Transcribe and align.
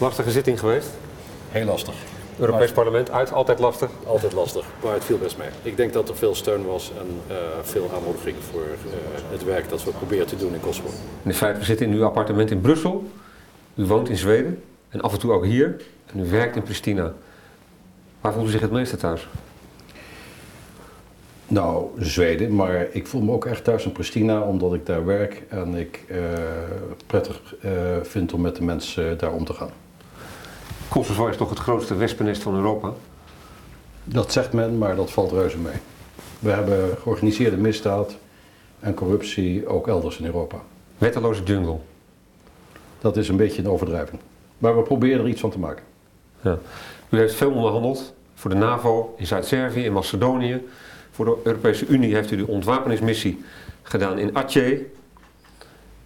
lastige 0.00 0.30
zitting 0.30 0.58
geweest. 0.58 0.88
Heel 1.50 1.64
lastig. 1.64 1.94
Europees 2.38 2.72
Parlement 2.72 3.10
uit, 3.10 3.32
altijd 3.32 3.58
lastig. 3.58 3.90
Altijd 4.06 4.32
lastig, 4.32 4.64
maar 4.82 4.94
het 4.94 5.04
viel 5.04 5.18
best 5.18 5.38
mee. 5.38 5.48
Ik 5.62 5.76
denk 5.76 5.92
dat 5.92 6.08
er 6.08 6.16
veel 6.16 6.34
steun 6.34 6.66
was 6.66 6.92
en 6.98 7.36
eh, 7.36 7.36
veel 7.62 7.90
aanmoediging 7.94 8.36
voor 8.50 8.60
eh, 8.60 8.92
het 9.30 9.44
werk 9.44 9.68
dat 9.68 9.84
we 9.84 9.90
proberen 9.90 10.26
te 10.26 10.36
doen 10.36 10.54
in 10.54 10.60
Kosovo. 10.60 10.88
Meneer 11.22 11.38
Feit, 11.38 11.58
we 11.58 11.64
zitten 11.64 11.86
in 11.86 11.92
uw 11.92 12.04
appartement 12.04 12.50
in 12.50 12.60
Brussel. 12.60 13.04
U 13.74 13.84
woont 13.84 14.08
in 14.08 14.16
Zweden 14.16 14.62
en 14.88 15.00
af 15.00 15.12
en 15.12 15.18
toe 15.18 15.32
ook 15.32 15.44
hier. 15.44 15.76
En 16.06 16.20
u 16.20 16.30
werkt 16.30 16.56
in 16.56 16.62
Pristina. 16.62 17.12
Waar 18.20 18.32
voelt 18.32 18.46
u 18.46 18.50
zich 18.50 18.60
het 18.60 18.70
meeste 18.70 18.96
thuis? 18.96 19.28
Nou, 21.50 21.86
Zweden, 21.98 22.54
maar 22.54 22.86
ik 22.90 23.06
voel 23.06 23.22
me 23.22 23.32
ook 23.32 23.44
echt 23.44 23.64
thuis 23.64 23.84
in 23.84 23.92
Pristina 23.92 24.40
omdat 24.40 24.74
ik 24.74 24.86
daar 24.86 25.04
werk 25.04 25.42
en 25.48 25.74
ik 25.74 26.04
eh, 26.08 26.18
prettig 27.06 27.54
eh, 27.60 27.72
vind 28.02 28.32
om 28.32 28.40
met 28.40 28.56
de 28.56 28.64
mensen 28.64 29.18
daar 29.18 29.32
om 29.32 29.44
te 29.44 29.52
gaan. 29.52 29.70
Kosovo 30.90 31.26
is 31.26 31.36
toch 31.36 31.48
het 31.50 31.58
grootste 31.58 31.94
wespennest 31.94 32.42
van 32.42 32.54
Europa? 32.54 32.92
Dat 34.04 34.32
zegt 34.32 34.52
men, 34.52 34.78
maar 34.78 34.96
dat 34.96 35.10
valt 35.10 35.32
reuze 35.32 35.58
mee. 35.58 35.74
We 36.38 36.50
hebben 36.50 36.96
georganiseerde 37.02 37.56
misdaad 37.56 38.16
en 38.80 38.94
corruptie 38.94 39.66
ook 39.66 39.88
elders 39.88 40.18
in 40.18 40.24
Europa. 40.24 40.56
Wetteloze 40.98 41.42
jungle. 41.42 41.78
Dat 42.98 43.16
is 43.16 43.28
een 43.28 43.36
beetje 43.36 43.62
een 43.62 43.68
overdrijving. 43.68 44.20
Maar 44.58 44.76
we 44.76 44.82
proberen 44.82 45.20
er 45.20 45.28
iets 45.28 45.40
van 45.40 45.50
te 45.50 45.58
maken. 45.58 45.84
Ja. 46.40 46.58
U 47.08 47.18
heeft 47.18 47.34
veel 47.34 47.52
onderhandeld 47.52 48.14
voor 48.34 48.50
de 48.50 48.56
NAVO 48.56 49.14
in 49.16 49.26
Zuid-Servië, 49.26 49.84
in 49.84 49.92
Macedonië. 49.92 50.66
Voor 51.10 51.24
de 51.24 51.36
Europese 51.42 51.86
Unie 51.86 52.14
heeft 52.14 52.30
u 52.30 52.36
de 52.36 52.46
ontwapeningsmissie 52.46 53.44
gedaan 53.82 54.18
in 54.18 54.36
Aceh. 54.36 54.80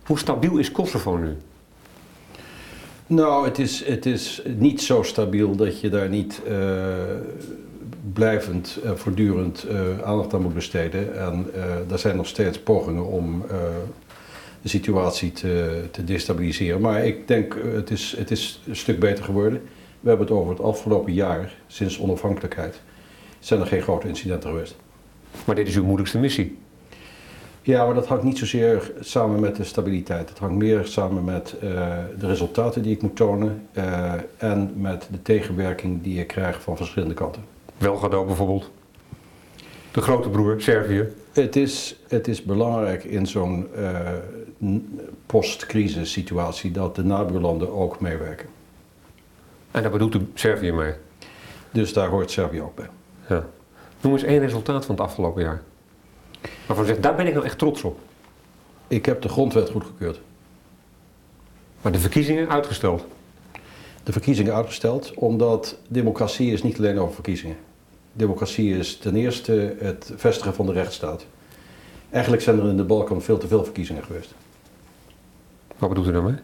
Hoe 0.07 0.19
stabiel 0.19 0.59
is 0.59 0.73
Kosovo 0.73 1.17
nu? 1.17 1.37
Nou, 3.07 3.45
het 3.45 3.59
is, 3.59 3.85
het 3.85 4.07
is 4.07 4.43
niet 4.57 4.83
zo 4.83 5.03
stabiel 5.03 5.57
dat 5.57 5.81
je 5.81 5.89
daar 5.89 6.09
niet 6.09 6.41
eh, 6.47 6.57
blijvend, 8.13 8.79
uh, 8.85 8.91
voortdurend 8.95 9.67
uh, 9.71 10.01
aandacht 10.03 10.35
aan 10.35 10.43
moet 10.43 10.55
besteden. 10.55 11.19
En 11.19 11.47
er 11.91 11.99
zijn 11.99 12.17
nog 12.17 12.27
steeds 12.27 12.59
pogingen 12.59 13.07
om 13.07 13.45
de 14.63 14.69
situatie 14.69 15.33
te, 15.33 15.85
te 15.91 16.05
destabiliseren. 16.05 16.81
Maar 16.81 17.07
ik 17.07 17.29
denk, 17.29 17.57
het 17.75 17.91
is, 17.91 18.15
het 18.19 18.31
is 18.31 18.61
een 18.67 18.77
stuk 18.77 18.99
beter 18.99 19.25
geworden. 19.25 19.63
We 20.01 20.09
hebben 20.09 20.27
het 20.27 20.37
over 20.37 20.51
het 20.51 20.63
afgelopen 20.63 21.13
jaar, 21.13 21.55
sinds 21.67 21.99
onafhankelijkheid, 21.99 22.81
zijn 23.39 23.61
er 23.61 23.67
geen 23.67 23.83
grote 23.83 24.09
incidenten 24.09 24.51
geweest. 24.51 24.77
Maar 25.45 25.55
dit 25.55 25.69
is 25.69 25.77
uw 25.77 25.85
moeilijkste 25.85 26.19
missie. 26.19 26.59
Ja, 27.67 27.85
maar 27.85 27.95
dat 27.95 28.07
hangt 28.07 28.25
niet 28.25 28.39
zozeer 28.39 28.93
samen 29.01 29.41
met 29.41 29.57
de 29.57 29.65
stabiliteit. 29.65 30.29
Het 30.29 30.39
hangt 30.39 30.55
meer 30.55 30.87
samen 30.87 31.25
met 31.25 31.55
uh, 31.55 31.71
de 32.19 32.27
resultaten 32.27 32.83
die 32.83 32.93
ik 32.93 33.03
moet 33.03 33.17
tonen 33.17 33.69
uh, 33.73 34.13
en 34.37 34.73
met 34.77 35.09
de 35.11 35.23
tegenwerking 35.23 36.03
die 36.03 36.21
ik 36.21 36.27
krijg 36.27 36.63
van 36.63 36.77
verschillende 36.77 37.15
kanten. 37.15 37.45
Welgado 37.79 38.25
bijvoorbeeld. 38.25 38.71
De 39.91 40.01
grote 40.01 40.29
broer, 40.29 40.61
Servië. 40.61 41.09
Het 41.33 41.57
is, 41.57 41.97
het 42.09 42.29
is 42.29 42.43
belangrijk 42.43 43.05
in 43.05 43.27
zo'n 43.27 43.69
uh, 43.77 44.79
post-crisis 45.27 46.13
situatie 46.13 46.71
dat 46.71 46.97
de 46.97 47.05
nabuurlanden 47.05 47.73
ook 47.73 48.01
meewerken. 48.01 48.47
En 49.71 49.83
daar 49.83 49.91
bedoelt 49.91 50.15
u 50.15 50.27
Servië 50.35 50.73
mee? 50.73 50.93
Dus 51.71 51.93
daar 51.93 52.09
hoort 52.09 52.31
Servië 52.31 52.63
ook 52.63 52.75
bij. 52.75 52.89
Ja. 53.29 53.47
Noem 54.01 54.13
eens 54.13 54.23
één 54.23 54.41
resultaat 54.41 54.85
van 54.85 54.95
het 54.95 55.05
afgelopen 55.05 55.43
jaar. 55.43 55.63
Waarvan 56.67 56.87
zegt, 56.87 57.03
daar 57.03 57.15
ben 57.15 57.27
ik 57.27 57.33
nou 57.33 57.45
echt 57.45 57.59
trots 57.59 57.83
op. 57.83 57.99
Ik 58.89 59.07
heb 59.07 59.23
de 59.23 59.29
grondwet 59.29 59.71
goedgekeurd. 59.71 60.21
Maar 61.83 61.93
de 61.93 61.99
verkiezingen 61.99 62.51
uitgesteld? 62.51 63.07
De 64.03 64.13
verkiezingen 64.13 64.55
uitgesteld 64.55 65.15
omdat 65.15 65.79
democratie 65.89 66.53
is 66.53 66.63
niet 66.63 66.79
alleen 66.79 66.99
over 66.99 67.15
verkiezingen. 67.15 67.57
Democratie 68.13 68.79
is 68.79 68.97
ten 68.97 69.17
eerste 69.17 69.77
het 69.79 70.13
vestigen 70.17 70.55
van 70.55 70.67
de 70.67 70.73
rechtsstaat. 70.73 71.27
Eigenlijk 72.11 72.43
zijn 72.43 72.61
er 72.61 72.69
in 72.69 72.77
de 72.77 72.85
Balkan 72.85 73.23
veel 73.23 73.39
te 73.39 73.49
veel 73.49 73.65
verkiezingen 73.65 74.05
geweest. 74.05 74.35
Wat 75.79 75.89
bedoelt 75.89 76.09
u 76.09 76.13
daarmee? 76.13 76.37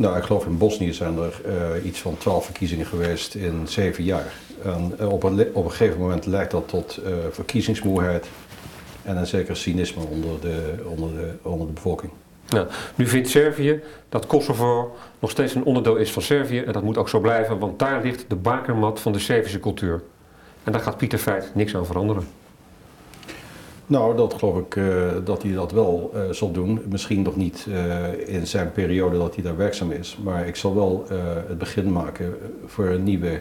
Nou, 0.00 0.16
ik 0.16 0.22
geloof 0.22 0.46
in 0.46 0.58
Bosnië 0.58 0.92
zijn 0.92 1.18
er 1.18 1.40
uh, 1.46 1.84
iets 1.84 2.00
van 2.00 2.16
twaalf 2.18 2.44
verkiezingen 2.44 2.86
geweest 2.86 3.34
in 3.34 3.68
zeven 3.68 4.04
jaar. 4.04 4.32
En 4.62 4.94
uh, 5.00 5.12
op, 5.12 5.22
een, 5.22 5.48
op 5.52 5.64
een 5.64 5.70
gegeven 5.70 6.00
moment 6.00 6.26
leidt 6.26 6.50
dat 6.50 6.68
tot 6.68 7.00
uh, 7.04 7.12
verkiezingsmoeheid 7.30 8.26
en 9.02 9.16
een 9.16 9.26
zeker 9.26 9.56
cynisme 9.56 10.02
onder 10.02 10.40
de, 10.40 10.74
onder 10.84 11.08
de, 11.08 11.32
onder 11.42 11.66
de 11.66 11.72
bevolking. 11.72 12.12
Ja, 12.46 12.66
nu 12.94 13.06
vindt 13.06 13.28
Servië 13.28 13.80
dat 14.08 14.26
Kosovo 14.26 14.96
nog 15.18 15.30
steeds 15.30 15.54
een 15.54 15.64
onderdeel 15.64 15.96
is 15.96 16.12
van 16.12 16.22
Servië 16.22 16.58
en 16.58 16.72
dat 16.72 16.82
moet 16.82 16.98
ook 16.98 17.08
zo 17.08 17.20
blijven, 17.20 17.58
want 17.58 17.78
daar 17.78 18.02
ligt 18.02 18.24
de 18.28 18.36
bakermat 18.36 19.00
van 19.00 19.12
de 19.12 19.18
Servische 19.18 19.60
cultuur. 19.60 20.02
En 20.64 20.72
daar 20.72 20.80
gaat 20.80 20.96
Pieter 20.96 21.18
Feit 21.18 21.50
niks 21.54 21.74
aan 21.74 21.86
veranderen. 21.86 22.24
Nou, 23.90 24.16
dat 24.16 24.34
geloof 24.34 24.58
ik 24.58 24.74
uh, 24.76 25.10
dat 25.24 25.42
hij 25.42 25.52
dat 25.52 25.72
wel 25.72 26.10
uh, 26.14 26.20
zal 26.30 26.50
doen. 26.52 26.82
Misschien 26.88 27.22
nog 27.22 27.36
niet 27.36 27.66
uh, 27.68 28.28
in 28.28 28.46
zijn 28.46 28.72
periode 28.72 29.18
dat 29.18 29.34
hij 29.34 29.44
daar 29.44 29.56
werkzaam 29.56 29.90
is. 29.90 30.18
Maar 30.22 30.46
ik 30.46 30.56
zal 30.56 30.74
wel 30.74 31.06
het 31.48 31.58
begin 31.58 31.92
maken 31.92 32.34
voor 32.66 32.86
een 32.86 33.02
nieuwe 33.02 33.40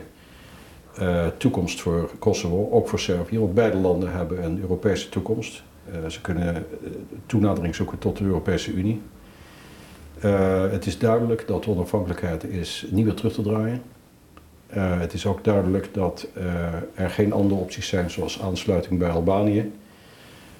toekomst 1.38 1.82
voor 1.82 2.10
Kosovo, 2.20 2.70
ook 2.72 2.88
voor 2.88 3.00
Servië. 3.00 3.40
Want 3.40 3.54
beide 3.54 3.78
landen 3.78 4.12
hebben 4.12 4.44
een 4.44 4.60
Europese 4.62 5.10
toekomst. 5.10 5.64
ze 6.08 6.22
kunnen 6.22 6.66
toenadering 7.26 7.76
zoeken 7.76 7.98
tot 7.98 8.18
de 8.18 8.24
Europese 8.24 8.72
Unie. 8.72 9.02
het 10.70 10.86
is 10.86 10.98
duidelijk 10.98 11.48
dat 11.48 11.68
onafhankelijkheid 11.68 12.44
is 12.44 12.88
niet 12.92 13.06
meer 13.06 13.14
terug 13.14 13.34
te 13.34 13.42
draaien. 13.42 13.82
het 15.00 15.14
is 15.14 15.26
ook 15.26 15.44
duidelijk 15.44 15.90
dat 15.94 16.28
er 16.96 17.10
geen 17.10 17.34
andere 17.34 17.62
opties 17.62 17.88
zijn 17.88 18.10
zoals 18.10 18.42
aansluiting 18.42 19.00
bij 19.00 19.10
Albanië. 19.10 19.72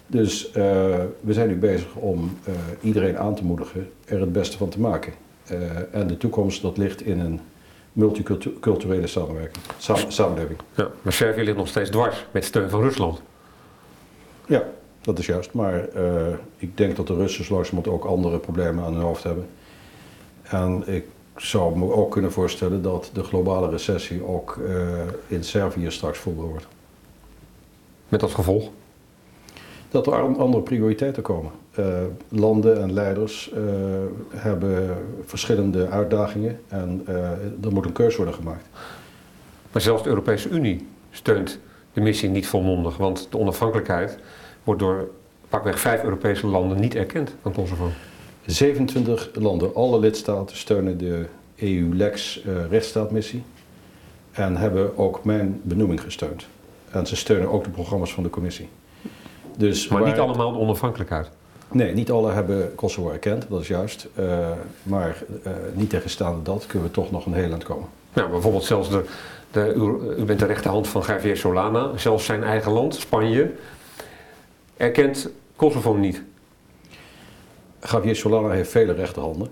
Dus 0.10 0.48
uh, 0.48 0.54
we 1.20 1.34
zijn 1.34 1.48
nu 1.48 1.56
bezig 1.56 1.96
om 1.96 2.38
uh, 2.48 2.56
iedereen 2.82 3.18
aan 3.18 3.36
te 3.36 3.44
moedigen 3.44 3.92
er 4.06 4.20
het 4.20 4.34
beste 4.34 4.58
van 4.58 4.70
te 4.70 4.80
maken. 4.80 5.14
Uh, 5.52 5.60
en 5.92 6.08
de 6.08 6.18
toekomst 6.18 6.62
dat 6.62 6.78
ligt 6.78 7.02
in 7.02 7.20
een 7.20 7.40
multiculturele 7.94 9.08
samenwerking, 9.08 9.64
sam 9.78 9.98
samenleving. 10.08 10.60
Ja, 10.76 10.88
maar 11.02 11.14
Servië 11.14 11.44
ligt 11.44 11.58
nog 11.58 11.68
steeds 11.68 11.90
dwars 11.90 12.26
met 12.32 12.46
steun 12.46 12.70
van 12.70 12.82
Rusland. 12.82 13.22
Ja, 14.46 14.64
dat 15.02 15.20
is 15.20 15.26
juist. 15.26 15.54
Maar 15.54 15.88
ik 16.58 16.78
denk 16.78 16.96
dat 16.96 17.08
de 17.08 17.16
Russen 17.16 17.46
langzamerhand 17.50 17.96
ook 17.96 18.06
andere 18.06 18.38
problemen 18.38 18.84
aan 18.84 18.94
hun 18.94 19.04
hoofd 19.04 19.24
hebben. 19.24 19.48
En 20.44 20.84
ik 20.88 21.06
zou 21.36 21.78
me 21.78 21.94
ook 21.94 22.12
kunnen 22.12 22.32
voorstellen 22.32 22.82
dat 22.82 23.10
de 23.14 23.24
globale 23.24 23.70
recessie 23.70 24.24
ook 24.24 24.60
in 25.28 25.44
Servië 25.44 25.92
straks 25.92 26.18
voelbaar 26.18 26.46
wordt. 26.46 26.68
Met 28.10 28.24
als 28.24 28.34
gevolg? 28.34 28.70
Dat 29.90 30.08
er 30.08 30.14
andere 30.14 30.64
prioriteiten 30.64 31.24
komen. 31.24 31.52
Uh, 31.80 31.86
landen 32.30 32.82
en 32.82 32.94
leiders 32.94 33.52
uh, 33.54 33.64
hebben 34.30 34.98
verschillende 35.26 35.88
uitdagingen 35.88 36.60
en 36.68 37.06
uh, 37.10 37.16
er 37.64 37.74
moet 37.74 37.86
een 37.86 37.92
keuze 37.92 38.18
worden 38.18 38.36
gemaakt. 38.36 38.66
Maar 39.72 39.82
zelfs 39.82 40.04
de 40.04 40.10
Europese 40.10 40.50
Unie 40.50 40.88
steunt 41.12 41.60
de 41.94 42.02
missie 42.02 42.30
niet 42.30 42.48
volmondig, 42.48 42.98
want 42.98 43.28
de 43.32 43.38
onafhankelijkheid 43.38 44.18
wordt 44.64 44.82
door 44.82 45.10
pakweg 45.50 45.80
vijf 45.80 46.04
Europese 46.04 46.48
landen 46.48 46.80
niet 46.80 46.96
erkend 46.96 47.36
aan 47.42 47.54
Kosovo. 47.54 47.90
27 48.46 49.30
landen, 49.34 49.76
alle 49.76 50.00
lidstaten 50.00 50.58
steunen 50.58 50.98
de 50.98 51.26
EU-LEX 51.56 52.44
rechtsstaatmissie 52.70 53.44
en 54.32 54.58
hebben 54.58 54.98
ook 54.98 55.24
mijn 55.24 55.62
benoeming 55.64 56.02
gesteund. 56.02 56.48
En 56.92 57.08
ze 57.08 57.16
steunen 57.16 57.52
ook 57.52 57.64
de 57.64 57.70
programma's 57.70 58.14
van 58.14 58.24
de 58.24 58.30
commissie. 58.30 58.70
Dus 59.60 59.88
maar 59.88 60.02
waar... 60.02 60.10
niet 60.10 60.20
allemaal 60.20 60.52
de 60.52 60.58
onafhankelijkheid? 60.58 61.30
Nee, 61.72 61.94
niet 61.94 62.12
alle 62.12 62.32
hebben 62.32 62.76
Kosovo 62.76 63.12
erkend, 63.12 63.46
dat 63.50 63.62
is 63.62 63.68
juist. 63.68 64.08
Uh, 64.20 64.50
maar 64.84 65.24
uh, 65.46 65.52
niet 65.74 65.90
tegenstaande 65.90 66.42
dat 66.42 66.66
kunnen 66.66 66.88
we 66.88 66.94
toch 66.94 67.12
nog 67.12 67.26
een 67.26 67.34
heel 67.34 67.50
eind 67.50 67.64
komen. 67.64 67.88
Ja, 68.14 68.28
bijvoorbeeld 68.28 68.64
zelfs 68.64 68.90
de, 68.90 69.06
de, 69.52 69.74
u, 69.76 69.82
u, 70.22 70.24
bent 70.24 70.40
de 70.40 70.46
rechterhand 70.46 70.88
van 70.88 71.04
Javier 71.08 71.38
Solana, 71.38 71.98
zelfs 71.98 72.26
zijn 72.26 72.44
eigen 72.44 72.72
land, 72.72 72.96
Spanje, 72.96 73.52
erkent 74.78 75.30
Kosovo 75.56 75.94
niet. 75.94 76.22
Javier 77.92 78.16
Solana 78.16 78.50
heeft 78.50 78.72
vele 78.72 78.94
rechterhanden. 78.94 79.50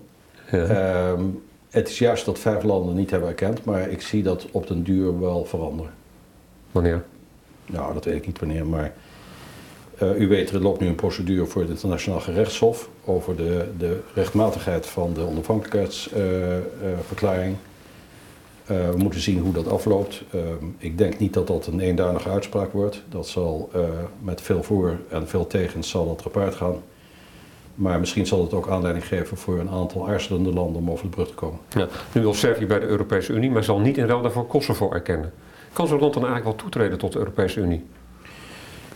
Ja. 0.51 0.65
Ehm, 0.65 1.23
het 1.69 1.89
is 1.89 1.99
juist 1.99 2.25
dat 2.25 2.39
vijf 2.39 2.63
landen 2.63 2.95
niet 2.95 3.11
hebben 3.11 3.29
erkend, 3.29 3.65
maar 3.65 3.89
ik 3.89 4.01
zie 4.01 4.23
dat 4.23 4.47
op 4.51 4.67
den 4.67 4.83
duur 4.83 5.19
wel 5.19 5.45
veranderen. 5.45 5.91
Wanneer? 6.71 7.03
Nou, 7.65 7.93
dat 7.93 8.05
weet 8.05 8.15
ik 8.15 8.25
niet 8.25 8.39
wanneer, 8.39 8.65
maar 8.65 8.93
eh, 9.97 10.19
u 10.19 10.27
weet, 10.27 10.49
er 10.49 10.61
loopt 10.61 10.79
nu 10.79 10.87
een 10.87 10.95
procedure 10.95 11.45
voor 11.45 11.61
het 11.61 11.71
Internationaal 11.71 12.19
Gerechtshof 12.19 12.89
over 13.05 13.35
de, 13.35 13.65
de 13.77 13.99
rechtmatigheid 14.13 14.85
van 14.85 15.13
de 15.13 15.21
onafhankelijkheidsverklaring. 15.21 17.55
Eh, 18.65 18.89
we 18.89 18.97
moeten 18.97 19.19
zien 19.19 19.39
hoe 19.39 19.53
dat 19.53 19.67
afloopt. 19.67 20.23
Ik 20.77 20.97
denk 20.97 21.19
niet 21.19 21.33
dat 21.33 21.47
dat 21.47 21.67
een 21.67 21.79
eenduidige 21.79 22.29
uitspraak 22.29 22.71
wordt. 22.71 23.03
Dat 23.09 23.27
zal 23.27 23.69
eh, 23.73 23.81
met 24.21 24.41
veel 24.41 24.63
voor 24.63 24.97
en 25.09 25.27
veel 25.27 25.47
tegens 25.47 25.89
zal 25.89 26.07
dat 26.07 26.21
gepaard 26.21 26.55
gaan. 26.55 26.75
Maar 27.75 27.99
misschien 27.99 28.27
zal 28.27 28.41
het 28.41 28.53
ook 28.53 28.69
aanleiding 28.69 29.07
geven 29.07 29.37
voor 29.37 29.59
een 29.59 29.69
aantal 29.69 30.09
aarzelende 30.09 30.53
landen 30.53 30.81
om 30.81 30.91
over 30.91 31.03
de 31.03 31.09
brug 31.15 31.27
te 31.27 31.33
komen. 31.33 31.59
Ja. 31.69 31.87
Nu 32.13 32.21
wil 32.21 32.33
Servië 32.33 32.65
bij 32.65 32.79
de 32.79 32.85
Europese 32.85 33.33
Unie, 33.33 33.51
maar 33.51 33.63
zal 33.63 33.79
niet 33.79 33.97
in 33.97 34.05
ruil 34.05 34.21
daarvoor 34.21 34.47
Kosovo 34.47 34.91
erkennen. 34.91 35.33
Kan 35.73 35.87
zo'n 35.87 35.99
land 35.99 36.13
dan 36.13 36.23
eigenlijk 36.23 36.55
wel 36.55 36.63
toetreden 36.63 36.97
tot 36.97 37.11
de 37.11 37.19
Europese 37.19 37.59
Unie? 37.59 37.85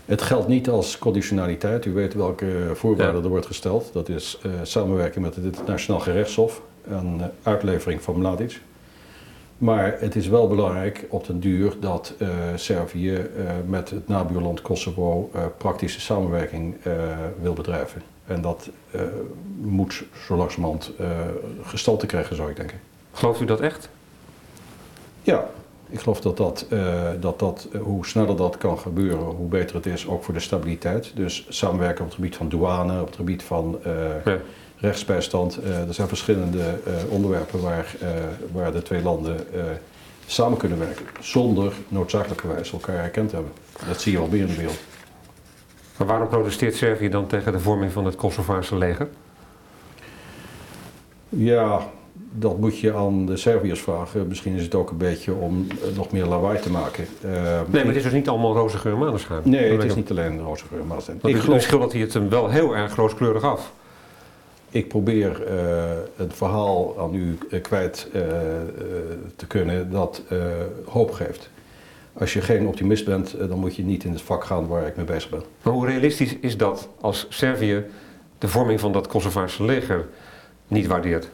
Het 0.05 0.21
geldt 0.21 0.47
niet 0.47 0.69
als 0.69 0.97
conditionaliteit. 0.97 1.85
U 1.85 1.93
weet 1.93 2.13
welke 2.13 2.71
voorwaarden 2.73 3.15
Ja. 3.15 3.21
er 3.23 3.29
wordt 3.29 3.45
gesteld. 3.45 3.89
Dat 3.93 4.09
is 4.09 4.39
eh, 4.43 4.51
samenwerking 4.63 5.25
met 5.25 5.35
het 5.35 5.43
Internationaal 5.43 5.99
Gerechtshof 6.01 6.61
en 6.87 7.15
eh, 7.19 7.25
uitlevering 7.43 8.01
van 8.01 8.17
Mladic. 8.17 8.61
Maar 9.57 9.95
het 9.99 10.15
is 10.15 10.27
wel 10.27 10.47
belangrijk 10.47 11.05
op 11.09 11.25
den 11.27 11.39
duur 11.39 11.73
dat 11.79 12.13
eh, 12.17 12.27
Servië 12.55 13.29
met 13.65 13.89
het 13.89 14.07
nabuurland 14.07 14.61
Kosovo 14.61 15.31
praktische 15.57 15.99
samenwerking 15.99 16.75
wil 17.41 17.53
bedrijven. 17.53 18.01
En 18.25 18.41
dat 18.41 18.69
moet 19.61 20.03
zo 20.25 20.35
langzamerhand 20.35 20.91
gestalte 21.63 22.05
krijgen, 22.05 22.35
zou 22.35 22.49
ik 22.49 22.55
denken. 22.55 22.79
Gelooft 23.11 23.41
u 23.41 23.45
dat 23.45 23.59
echt? 23.59 23.89
Ja, 25.21 25.49
ik 25.91 25.99
geloof 25.99 26.21
dat, 26.21 26.37
dat, 26.37 26.65
eh, 26.69 27.09
dat, 27.19 27.39
dat 27.39 27.67
eh, 27.73 27.81
hoe 27.81 28.05
sneller 28.05 28.35
dat 28.35 28.57
kan 28.57 28.77
gebeuren, 28.77 29.25
hoe 29.25 29.47
beter 29.47 29.75
het 29.75 29.85
is, 29.85 30.07
ook 30.07 30.23
voor 30.23 30.33
de 30.33 30.39
stabiliteit. 30.39 31.11
Dus 31.15 31.45
samenwerken 31.49 31.99
op 31.99 32.05
het 32.05 32.15
gebied 32.15 32.35
van 32.35 32.49
douane, 32.49 33.01
op 33.01 33.05
het 33.05 33.15
gebied 33.15 33.43
van 33.43 33.79
eh, 33.83 33.93
Ja. 34.25 34.37
rechtsbijstand. 34.77 35.59
Er 35.63 35.93
zijn 35.93 36.07
verschillende 36.07 36.79
onderwerpen 37.09 37.61
waar, 37.61 37.95
waar 38.51 38.71
de 38.71 38.81
twee 38.81 39.01
landen 39.01 39.37
samen 40.25 40.57
kunnen 40.57 40.79
werken, 40.79 41.05
zonder 41.19 41.73
noodzakelijkerwijs 41.87 42.71
elkaar 42.71 42.95
erkend 43.03 43.29
te 43.29 43.35
hebben. 43.35 43.53
Dat 43.87 44.01
zie 44.01 44.11
je 44.11 44.17
al 44.17 44.27
meer 44.27 44.41
in 44.41 44.47
de 44.47 44.55
wereld. 44.55 44.79
Maar 45.97 46.07
waarom 46.07 46.27
protesteert 46.27 46.75
Servië 46.75 47.09
dan 47.09 47.27
tegen 47.27 47.51
de 47.51 47.59
vorming 47.59 47.91
van 47.91 48.05
het 48.05 48.15
Kosovaarse 48.15 48.75
leger? 48.77 49.07
Ja, 51.29 51.89
dat 52.31 52.57
moet 52.57 52.79
je 52.79 52.93
aan 52.93 53.25
de 53.25 53.37
Serviërs 53.37 53.81
vragen. 53.81 54.27
Misschien 54.27 54.55
is 54.55 54.63
het 54.63 54.75
ook 54.75 54.89
een 54.89 54.97
beetje 54.97 55.33
om 55.33 55.67
eh, 55.69 55.95
nog 55.95 56.11
meer 56.11 56.25
lawaai 56.25 56.59
te 56.59 56.71
maken. 56.71 57.05
Eh, 57.21 57.31
Nee, 57.31 57.63
maar 57.67 57.85
het 57.85 57.95
is 57.95 58.03
dus 58.03 58.11
niet 58.11 58.29
allemaal 58.29 58.53
roze 58.53 58.77
geur 58.77 58.97
maneschijn. 58.97 59.41
Nee, 59.43 59.69
Dat 59.69 59.77
het 59.81 59.89
is 59.89 59.95
niet 59.95 60.09
alleen 60.09 60.39
roze 60.39 60.65
geur 60.65 60.85
maneschijn. 60.85 61.19
Ik 61.23 61.37
geloof 61.37 61.61
schildert 61.61 61.91
hij 61.91 62.01
het 62.01 62.13
hem 62.13 62.29
wel 62.29 62.49
heel 62.49 62.75
erg 62.75 62.95
rooskleurig 62.95 63.43
af. 63.43 63.73
Ik 64.69 64.87
probeer 64.87 65.43
eh, 65.43 65.55
het 66.15 66.33
verhaal 66.33 66.99
aan 66.99 67.15
u 67.15 67.37
kwijt 67.61 68.07
te 69.35 69.47
kunnen 69.47 69.91
dat 69.91 70.21
hoop 70.85 71.11
geeft. 71.11 71.49
Als 72.13 72.33
je 72.33 72.41
geen 72.41 72.67
optimist 72.67 73.05
bent, 73.05 73.35
dan 73.37 73.59
moet 73.59 73.75
je 73.75 73.83
niet 73.83 74.03
in 74.03 74.11
het 74.11 74.21
vak 74.21 74.43
gaan 74.43 74.67
waar 74.67 74.87
ik 74.87 74.95
mee 74.95 75.05
bezig 75.05 75.29
ben. 75.29 75.41
Maar 75.61 75.73
hoe 75.73 75.85
realistisch 75.87 76.35
is 76.41 76.57
dat 76.57 76.89
als 77.01 77.25
Servië 77.29 77.83
de 78.37 78.47
vorming 78.47 78.79
van 78.79 78.91
dat 78.91 79.07
Kosovaarse 79.07 79.63
leger 79.63 80.07
niet 80.67 80.87
waardeert? 80.87 81.29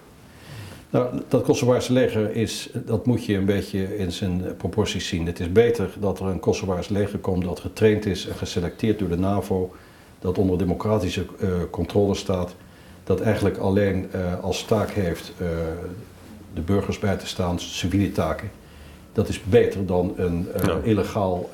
Nou, 0.98 1.22
dat 1.28 1.44
Kosovaarse 1.44 1.94
leger 1.94 2.36
is, 2.36 2.70
dat 2.74 3.06
moet 3.06 3.26
je 3.26 3.36
een 3.36 3.46
beetje 3.46 3.98
in 3.98 4.12
zijn 4.12 4.56
proporties 4.58 5.08
zien. 5.08 5.26
Het 5.26 5.40
is 5.40 5.52
beter 5.52 5.90
dat 6.00 6.20
er 6.20 6.26
een 6.26 6.40
Kosovaars 6.40 6.88
leger 6.88 7.20
komt 7.20 7.44
dat 7.44 7.60
getraind 7.60 8.06
is 8.06 8.28
en 8.28 8.36
geselecteerd 8.36 9.00
door 9.00 9.10
de 9.10 9.18
NAVO, 9.18 9.72
dat 10.20 10.38
onder 10.38 10.58
democratische 10.58 11.26
eh, 11.40 11.48
controle 11.70 12.16
staat, 12.16 12.56
dat 13.04 13.22
eigenlijk 13.22 13.58
alleen 13.58 14.08
eh, 14.12 14.44
als 14.44 14.64
taak 14.64 14.90
heeft 14.90 15.34
eh, 15.38 15.48
de 16.54 16.62
burgers 16.62 17.00
bij 17.00 17.16
te 17.16 17.28
staan, 17.28 17.60
civiele 17.60 18.12
taken. 18.12 18.52
Dat 19.14 19.28
is 19.28 19.44
beter 19.44 19.86
dan 19.86 20.14
een 20.18 20.48
Ja. 20.66 20.80
illegaal, 20.84 21.50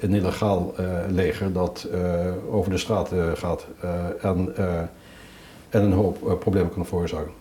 een 0.00 0.14
illegaal 0.14 0.74
leger 1.08 1.52
dat 1.52 1.88
over 2.50 2.70
de 2.70 2.78
straat 2.78 3.10
gaat 3.34 3.66
en, 4.20 4.54
en 5.76 5.82
een 5.82 5.92
hoop 5.92 6.28
eh, 6.28 6.38
problemen 6.38 6.72
kan 6.72 6.86
veroorzaken. 6.86 7.32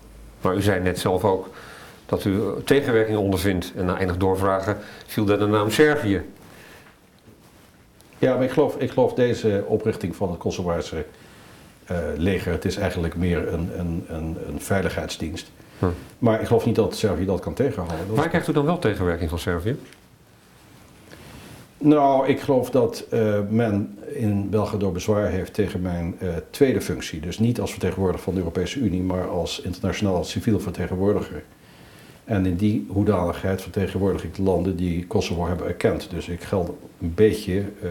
Maar 0.42 0.56
u 0.56 0.62
zei 0.62 0.82
net 0.82 1.00
zelf 1.00 1.26
ook 1.26 1.50
dat 2.06 2.26
u 2.26 2.40
tegenwerking 2.66 3.18
ondervindt. 3.18 3.74
En 3.76 3.86
na 3.86 4.00
enig 4.00 4.18
doorvragen 4.18 4.78
viel 5.06 5.26
daar 5.26 5.40
de 5.40 5.46
naam 5.46 5.72
Servië. 5.72 6.22
Ja, 8.18 8.36
maar 8.36 8.44
ik 8.44 8.52
geloof, 8.52 8.76
ik 8.78 8.92
geloof 8.92 9.14
deze 9.14 9.64
oprichting 9.68 10.16
van 10.16 10.30
het 10.30 10.40
Kosovaarse 10.40 11.06
eh, 11.86 11.98
leger, 12.16 12.52
het 12.52 12.66
is 12.66 12.76
eigenlijk 12.76 13.16
meer 13.16 13.54
een, 13.54 13.80
een, 13.80 14.06
een, 14.08 14.38
een 14.48 14.62
veiligheidsdienst. 14.62 15.52
Hm. 15.80 15.86
Maar 16.20 16.42
ik 16.42 16.48
geloof 16.48 16.66
niet 16.66 16.76
dat 16.76 16.96
Servië 16.96 17.26
dat 17.26 17.40
kan 17.40 17.54
tegenhouden. 17.54 18.16
Waar 18.16 18.30
krijgt 18.30 18.48
u 18.48 18.54
dan 18.54 18.66
wel 18.66 18.80
tegenwerking 18.80 19.30
van 19.30 19.40
Servië? 19.40 19.80
Nou, 21.78 22.28
ik 22.28 22.40
geloof 22.40 22.70
dat 22.70 23.06
eh, 23.10 23.40
men 23.50 23.98
in 24.14 24.50
Belgrado 24.50 24.92
bezwaar 24.92 25.30
heeft 25.30 25.54
tegen 25.54 25.82
mijn 25.82 26.16
eh, 26.20 26.28
tweede 26.50 26.82
functie. 26.82 27.20
Dus 27.20 27.40
niet 27.40 27.60
als 27.60 27.72
vertegenwoordiger 27.72 28.24
van 28.24 28.34
de 28.34 28.40
Europese 28.40 28.80
Unie, 28.80 29.02
maar 29.02 29.28
als 29.28 29.62
internationaal 29.62 30.24
civiel 30.24 30.60
vertegenwoordiger. 30.60 31.44
En 32.24 32.46
in 32.46 32.56
die 32.56 32.86
hoedanigheid 32.90 33.62
vertegenwoordig 33.62 34.24
ik 34.24 34.36
de 34.36 34.42
landen 34.42 34.76
die 34.76 35.08
Kosovo 35.08 35.48
hebben 35.48 35.68
erkend. 35.68 36.10
Dus 36.10 36.28
ik 36.28 36.42
geld 36.44 36.68
een 37.02 37.14
beetje 37.16 37.60
eh, 37.82 37.90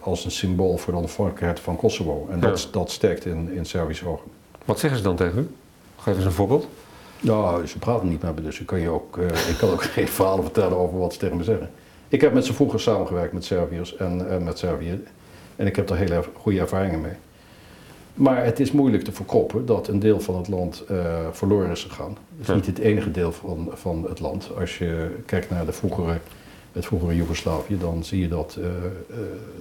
als 0.00 0.24
een 0.24 0.30
symbool 0.30 0.76
voor 0.76 0.92
de 0.92 0.98
onafhankelijkheid 0.98 1.60
van 1.60 1.76
Kosovo. 1.76 2.28
En 2.30 2.40
dat, 2.40 2.62
Ja. 2.62 2.68
dat 2.72 2.90
sterkt 2.90 3.24
in, 3.24 3.52
in 3.52 3.64
Servische 3.66 4.08
ogen. 4.08 4.30
Wat 4.64 4.78
zeggen 4.78 4.98
ze 4.98 5.04
dan 5.04 5.16
tegen 5.16 5.38
u? 5.38 5.48
Geef 5.96 6.16
eens 6.16 6.24
een 6.24 6.32
voorbeeld. 6.32 6.68
Nou, 7.20 7.66
ze 7.66 7.78
praten 7.78 8.08
niet 8.08 8.22
met 8.22 8.34
me, 8.34 8.42
dus 8.42 8.60
ik 8.60 8.66
kan, 8.66 8.80
je 8.80 8.88
ook, 8.88 9.18
ik 9.48 9.56
kan 9.58 9.70
ook 9.70 9.82
geen 9.96 10.08
verhalen 10.08 10.44
vertellen 10.44 10.76
over 10.76 10.98
wat 10.98 11.12
ze 11.12 11.18
tegen 11.18 11.36
me 11.36 11.44
zeggen. 11.44 11.70
Ik 12.08 12.20
heb 12.20 12.32
met 12.32 12.44
ze 12.44 12.54
vroeger 12.54 12.80
samengewerkt 12.80 13.32
met 13.32 13.44
Serviërs 13.44 13.96
en 13.96 14.30
eh, 14.30 14.38
met 14.38 14.58
Servië. 14.58 15.02
En 15.56 15.66
ik 15.66 15.76
heb 15.76 15.90
er 15.90 15.96
hele 15.96 16.24
goede 16.32 16.60
ervaringen 16.60 17.00
mee. 17.00 17.12
Maar 18.14 18.44
het 18.44 18.60
is 18.60 18.72
moeilijk 18.72 19.04
te 19.04 19.12
verkroppen 19.12 19.66
dat 19.66 19.88
een 19.88 19.98
deel 19.98 20.20
van 20.20 20.36
het 20.36 20.48
land 20.48 20.84
eh, 20.88 21.26
verloren 21.32 21.70
is 21.70 21.84
gegaan. 21.84 22.16
Het 22.38 22.48
is 22.48 22.54
niet 22.54 22.66
het 22.66 22.78
enige 22.78 23.10
deel 23.10 23.32
van, 23.32 23.70
van 23.72 24.04
het 24.08 24.20
land. 24.20 24.50
Als 24.58 24.78
je 24.78 25.16
kijkt 25.26 25.50
naar 25.50 25.66
de 25.66 25.72
vroegere, 25.72 26.18
het 26.72 26.86
vroegere 26.86 27.16
Joegoslavië, 27.16 27.78
dan 27.78 28.04
zie 28.04 28.20
je 28.20 28.28
dat, 28.28 28.58
eh, 28.60 28.68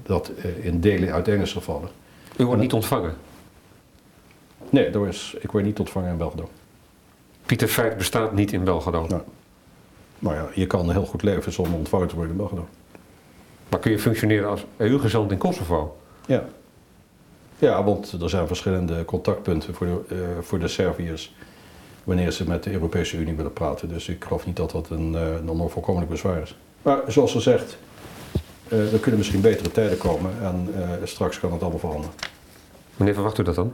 dat 0.03 0.31
in 0.61 0.79
delen 0.79 1.13
uiteen 1.13 1.39
is 1.41 1.53
gevallen. 1.53 1.89
U 2.37 2.45
wordt 2.45 2.61
niet 2.61 2.73
ontvangen. 2.73 3.13
Nee, 4.69 4.89
daar 4.89 5.07
is, 5.07 5.35
ik 5.39 5.51
word 5.51 5.63
niet 5.63 5.79
ontvangen 5.79 6.09
in 6.09 6.17
Belgrado. 6.17 6.49
Pieter 7.45 7.67
Feit 7.67 7.97
bestaat 7.97 8.33
niet 8.33 8.53
in 8.53 8.63
Belgrado. 8.63 9.23
Nou. 10.23 10.35
Maar 10.35 10.43
ja, 10.43 10.49
je 10.53 10.67
kan 10.67 10.91
heel 10.91 11.05
goed 11.05 11.23
leven 11.23 11.51
zonder 11.51 11.73
ontvangen 11.73 12.07
te 12.07 12.15
worden 12.15 12.31
in 12.31 12.37
Belgrado. 12.37 12.67
Maar 13.69 13.79
kun 13.79 13.91
je 13.91 13.99
functioneren 13.99 14.49
als 14.49 14.65
EU-gezant 14.77 15.31
in 15.31 15.37
Kosovo? 15.37 15.97
Ja. 16.25 16.43
Ja, 17.59 17.83
want 17.83 18.11
er 18.21 18.29
zijn 18.29 18.47
verschillende 18.47 19.05
contactpunten 19.05 19.73
voor 19.73 19.85
de, 19.85 20.15
eh, 20.15 20.17
voor 20.41 20.59
de 20.59 20.67
Serviërs 20.67 21.35
wanneer 22.03 22.31
ze 22.31 22.47
met 22.47 22.63
de 22.63 22.71
Europese 22.71 23.17
Unie 23.17 23.35
willen 23.35 23.53
praten. 23.53 23.89
Dus 23.89 24.07
ik 24.07 24.23
geloof 24.23 24.45
niet 24.45 24.55
dat 24.55 24.71
dat 24.71 24.89
een, 24.89 25.15
eh, 25.15 25.35
een 25.35 25.49
onvoorkomelijk 25.49 26.11
bezwaar 26.11 26.41
is. 26.41 26.57
Maar 26.81 26.99
zoals 27.07 27.31
gezegd, 27.31 27.77
eh 28.67 28.93
er 28.93 28.99
kunnen 28.99 29.19
misschien 29.19 29.41
betere 29.41 29.71
tijden 29.71 29.97
komen 29.97 30.31
en 30.41 30.67
straks 31.03 31.39
kan 31.39 31.51
het 31.51 31.61
allemaal 31.61 31.79
veranderen. 31.79 32.11
Wanneer 32.95 33.15
verwacht 33.15 33.37
u 33.37 33.43
dat 33.43 33.55
dan? 33.55 33.73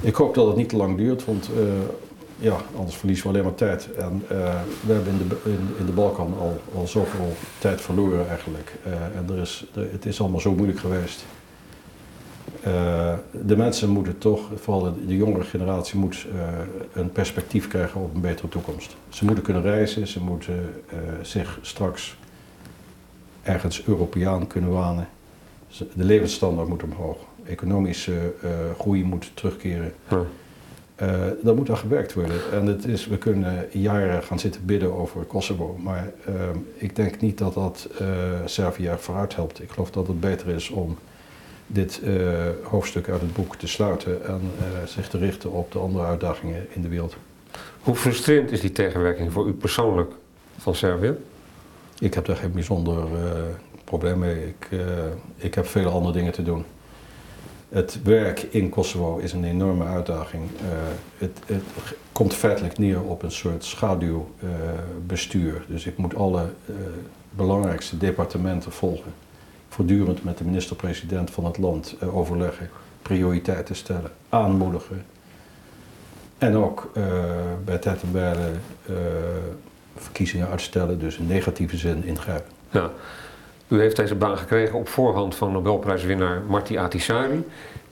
Ik 0.00 0.14
hoop 0.14 0.34
dat 0.34 0.46
het 0.46 0.56
niet 0.56 0.68
te 0.68 0.76
lang 0.76 0.96
duurt, 0.96 1.24
want 1.24 1.50
ja, 2.40 2.56
anders 2.76 2.96
verliezen 2.96 3.26
we 3.26 3.32
alleen 3.32 3.44
maar 3.44 3.54
tijd. 3.54 3.92
En 3.94 4.22
eh, 4.28 4.60
we 4.86 4.92
hebben 4.92 5.12
in 5.12 5.28
de, 5.28 5.36
in, 5.78 5.86
de 5.86 5.92
Balkan 5.92 6.34
al, 6.38 6.60
al 6.74 6.86
zoveel 6.86 7.32
tijd 7.58 7.80
verloren 7.80 8.28
eigenlijk. 8.28 8.74
Eh, 8.84 8.92
en 8.92 9.26
er 9.28 9.38
is, 9.38 9.66
het 9.74 10.06
is 10.06 10.20
allemaal 10.20 10.40
zo 10.40 10.54
moeilijk 10.54 10.78
geweest. 10.78 11.24
Eh, 12.62 13.14
de 13.44 13.56
mensen 13.56 13.88
moeten 13.88 14.18
toch, 14.18 14.40
vooral 14.54 14.94
de, 15.06 15.16
jongere 15.16 15.44
generatie, 15.44 15.98
moet 15.98 16.26
een 16.92 17.12
perspectief 17.12 17.68
krijgen 17.68 18.00
op 18.00 18.14
een 18.14 18.20
betere 18.20 18.48
toekomst. 18.48 18.96
Ze 19.08 19.24
moeten 19.24 19.44
kunnen 19.44 19.62
reizen, 19.62 20.06
ze 20.06 20.20
moeten 20.20 20.74
zich 21.22 21.58
straks 21.62 22.16
ergens 23.42 23.86
Europeaan 23.86 24.46
kunnen 24.46 24.70
wanen. 24.70 25.08
De 25.76 26.04
levensstandaard 26.04 26.68
moet 26.68 26.82
omhoog. 26.82 27.16
Economische 27.44 28.32
groei 28.78 29.04
moet 29.04 29.30
terugkeren. 29.34 29.92
Eh 31.00 31.20
daar 31.42 31.54
moet 31.54 31.70
aan 31.70 31.76
gewerkt 31.76 32.14
worden. 32.14 32.36
En 32.52 32.66
het 32.66 32.84
is, 32.84 33.06
we 33.06 33.18
kunnen 33.18 33.66
jaren 33.70 34.22
gaan 34.22 34.38
zitten 34.38 34.64
bidden 34.64 34.94
over 34.94 35.24
Kosovo. 35.24 35.76
Maar 35.82 36.12
ehm, 36.26 36.58
ik 36.74 36.96
denk 36.96 37.20
niet 37.20 37.38
dat 37.38 37.54
dat 37.54 37.88
eh 37.98 38.06
Servië 38.44 38.90
vooruit 38.98 39.34
helpt. 39.34 39.62
Ik 39.62 39.70
geloof 39.70 39.90
dat 39.90 40.06
het 40.06 40.20
beter 40.20 40.48
is 40.48 40.70
om 40.70 40.98
dit 41.66 42.00
eh, 42.04 42.12
hoofdstuk 42.62 43.08
uit 43.08 43.20
het 43.20 43.32
boek 43.32 43.56
te 43.56 43.66
sluiten 43.66 44.26
en 44.26 44.40
zich 44.84 45.08
te 45.08 45.18
richten 45.18 45.52
op 45.52 45.72
de 45.72 45.78
andere 45.78 46.04
uitdagingen 46.04 46.66
in 46.70 46.82
de 46.82 46.88
wereld. 46.88 47.16
Hoe 47.80 47.94
frustrerend 47.94 48.52
is 48.52 48.60
die 48.60 48.72
tegenwerking 48.72 49.32
voor 49.32 49.46
u 49.46 49.52
persoonlijk 49.52 50.12
van 50.58 50.74
Servië? 50.74 51.14
Ik 51.98 52.14
heb 52.14 52.24
daar 52.24 52.36
geen 52.36 52.52
bijzonder 52.52 53.08
probleem 53.84 54.18
mee. 54.18 54.46
Ik, 54.46 54.68
ik 55.36 55.54
heb 55.54 55.66
vele 55.66 55.88
andere 55.88 56.12
dingen 56.12 56.32
te 56.32 56.42
doen. 56.42 56.64
Het 57.70 58.02
werk 58.02 58.42
in 58.42 58.68
Kosovo 58.68 59.18
is 59.18 59.32
een 59.32 59.44
enorme 59.44 59.84
uitdaging. 59.84 60.42
Eh, 60.56 60.62
het, 61.18 61.38
het 61.46 61.62
komt 62.12 62.34
feitelijk 62.34 62.78
neer 62.78 63.02
op 63.02 63.22
een 63.22 63.32
soort 63.32 63.64
schaduwbestuur. 63.64 65.64
dus 65.68 65.86
ik 65.86 65.96
moet 65.96 66.14
alle 66.14 66.40
eh, 66.40 66.74
belangrijkste 67.30 67.96
departementen 67.96 68.72
volgen. 68.72 69.12
Voortdurend 69.68 70.24
met 70.24 70.38
de 70.38 70.44
minister-president 70.44 71.30
van 71.30 71.44
het 71.44 71.58
land 71.58 71.96
eh, 72.00 72.16
overleggen, 72.16 72.70
prioriteiten 73.02 73.76
stellen, 73.76 74.10
aanmoedigen. 74.28 75.04
En 76.38 76.56
ook 76.56 76.90
bij 77.64 77.78
tijd 77.78 78.02
en 78.02 78.60
eh, 78.86 78.94
verkiezingen 79.96 80.48
uitstellen, 80.48 80.98
dus 80.98 81.16
in 81.16 81.26
negatieve 81.26 81.76
zin 81.76 82.04
ingrijpen. 82.04 82.52
Ja. 82.70 82.90
U 83.70 83.80
heeft 83.80 83.96
deze 83.96 84.14
baan 84.14 84.38
gekregen 84.38 84.78
op 84.78 84.88
voorhand 84.88 85.34
van 85.34 85.52
Nobelprijswinnaar 85.52 86.42
Marty 86.48 86.78
Ahtisaari. 86.78 87.44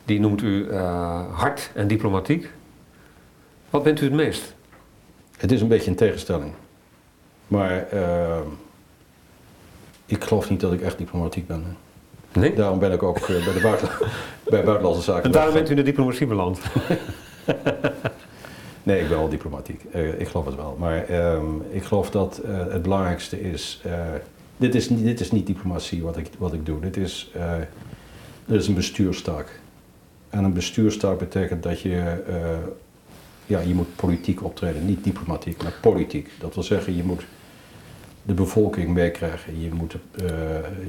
Die 0.05 0.21
noemt 0.21 0.43
u 0.43 0.69
eh, 0.69 1.21
hard 1.33 1.71
en 1.75 1.87
diplomatiek. 1.87 2.51
Wat 3.71 3.83
bent 3.83 4.01
u 4.01 4.05
het 4.05 4.13
meest? 4.13 4.55
Het 5.37 5.53
is 5.53 5.61
een 5.61 5.69
beetje 5.69 5.91
een 5.91 5.97
tegenstelling. 5.97 6.53
Maar 7.47 7.89
eh, 7.89 8.39
ik 10.07 10.25
geloof 10.25 10.51
niet 10.51 10.61
dat 10.61 10.73
ik 10.73 10.81
echt 10.81 10.99
diplomatiek 10.99 11.47
ben. 11.47 11.77
Nee? 12.33 12.55
Daarom 12.55 12.79
ben 12.79 12.93
ik 12.93 13.03
ook 13.03 13.19
eh, 13.19 13.45
bij, 13.45 13.55
de 13.55 13.61
buiten, 13.63 13.89
bij 14.51 14.65
buitenlandse 14.65 15.03
zaken. 15.03 15.25
En 15.25 15.31
daarom 15.31 15.55
bent 15.55 15.67
u 15.67 15.71
in 15.71 15.77
de 15.77 15.83
diplomatie 15.83 16.27
beland. 16.27 16.61
Nee, 18.83 19.01
ik 19.01 19.09
ben 19.09 19.19
wel 19.19 19.29
diplomatiek. 19.29 19.83
Ik 20.19 20.29
geloof 20.29 20.47
het 20.47 20.55
wel. 20.55 20.77
Maar 20.79 21.05
ehm, 21.05 21.45
ik 21.71 21.83
geloof 21.83 22.11
dat 22.11 22.41
het 22.47 22.83
belangrijkste 22.83 23.41
is. 23.41 23.83
Dit, 24.59 24.75
is 24.75 24.89
niet, 24.91 25.05
dit 25.05 25.21
is 25.21 25.31
niet 25.31 25.47
diplomatie 25.47 26.03
wat 26.03 26.17
ik, 26.17 26.31
wat 26.39 26.53
ik 26.53 26.67
doe. 26.67 26.81
Dit 26.81 26.97
is, 26.97 27.31
eh, 27.35 27.53
dit 28.47 28.61
is 28.61 28.69
een 28.69 28.75
bestuurstaak. 28.75 29.61
En 30.31 30.45
een 30.45 30.53
bestuurstaak 30.53 31.19
betekent 31.19 31.63
dat 31.63 31.81
je. 31.81 32.23
eh, 32.29 32.59
ja, 33.47 33.61
je 33.61 33.75
moet 33.75 33.97
politiek 33.97 34.45
optreden. 34.45 34.87
Niet 34.87 35.05
diplomatiek, 35.05 35.63
maar 35.63 35.73
politiek. 35.81 36.31
Dat 36.41 36.55
wil 36.55 36.63
zeggen, 36.63 36.97
je 36.97 37.03
moet 37.05 37.23
de 38.23 38.35
bevolking 38.35 38.89
meekrijgen. 38.95 39.61
Je, 39.61 39.71
moet, 39.75 39.95
eh, 40.17 40.27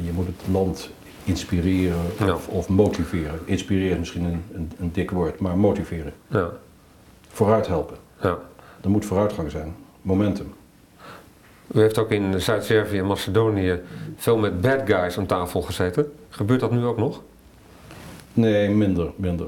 je 0.05 0.11
moet 0.13 0.25
het 0.25 0.41
land 0.51 0.89
inspireren 1.23 1.97
Ja. 2.19 2.33
of, 2.33 2.47
of 2.47 2.69
motiveren. 2.69 3.39
Inspireren 3.45 3.91
is 3.91 3.97
misschien 3.99 4.23
een, 4.23 4.43
een, 4.53 4.71
een 4.79 4.91
dik 4.91 5.11
woord, 5.11 5.39
maar 5.39 5.57
motiveren. 5.57 6.13
Ja. 6.27 6.49
Vooruit 7.29 7.67
helpen. 7.67 7.97
ja. 8.21 8.37
Er 8.83 8.89
moet 8.89 9.05
vooruitgang 9.05 9.51
zijn. 9.51 9.75
Momentum. 10.01 10.53
U 11.73 11.79
heeft 11.79 11.97
ook 11.97 12.11
in 12.11 12.41
Zuid-Servië 12.41 12.97
en 12.97 13.05
Macedonië 13.05 13.79
veel 14.15 14.37
met 14.37 14.61
bad 14.61 14.81
guys 14.85 15.17
aan 15.17 15.25
tafel 15.25 15.61
gezeten. 15.61 16.11
Gebeurt 16.29 16.59
dat 16.59 16.71
nu 16.71 16.85
ook 16.85 16.97
nog? 16.97 17.21
Nee, 18.33 18.69
minder, 18.69 19.11
minder. 19.15 19.47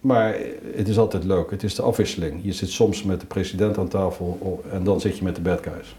Maar 0.00 0.36
het 0.74 0.88
is 0.88 0.98
altijd 0.98 1.24
leuk. 1.24 1.50
Het 1.50 1.62
is 1.62 1.74
de 1.74 1.82
afwisseling. 1.82 2.40
Je 2.42 2.52
zit 2.52 2.70
soms 2.70 3.02
met 3.02 3.20
de 3.20 3.26
president 3.26 3.78
aan 3.78 3.88
tafel 3.88 4.62
en 4.72 4.84
dan 4.84 5.00
zit 5.00 5.18
je 5.18 5.24
met 5.24 5.34
de 5.34 5.40
bad 5.40 5.62
guys. 5.62 5.96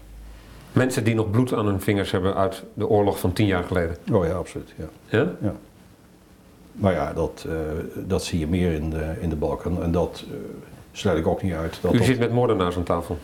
Mensen 0.72 1.04
die 1.04 1.14
nog 1.14 1.30
bloed 1.30 1.52
aan 1.52 1.66
hun 1.66 1.80
vingers 1.80 2.10
hebben 2.10 2.34
uit 2.34 2.62
de 2.74 2.88
oorlog 2.88 3.18
van 3.18 3.32
tien 3.32 3.46
jaar 3.46 3.64
geleden. 3.64 3.96
Oh 4.12 4.26
ja, 4.26 4.32
absoluut. 4.32 4.74
Ja. 5.08 5.32
Ja? 5.40 5.54
Maar 6.72 6.92
ja, 6.92 7.12
dat, 7.12 7.44
eh, 7.48 7.54
dat 8.06 8.24
zie 8.24 8.38
je 8.38 8.46
meer 8.46 8.72
in 8.72 8.90
de, 8.90 9.14
in 9.20 9.28
de 9.28 9.36
Balkan. 9.36 9.82
En 9.82 9.92
dat 9.92 10.24
eh, 10.30 10.36
sluit 10.92 11.18
ik 11.18 11.26
ook 11.26 11.42
niet 11.42 11.52
uit. 11.52 11.78
Dat 11.80 11.94
U 11.94 12.02
zit 12.02 12.18
met 12.18 12.32
moordenaars 12.32 12.76
aan 12.76 12.82
tafel. 12.82 13.18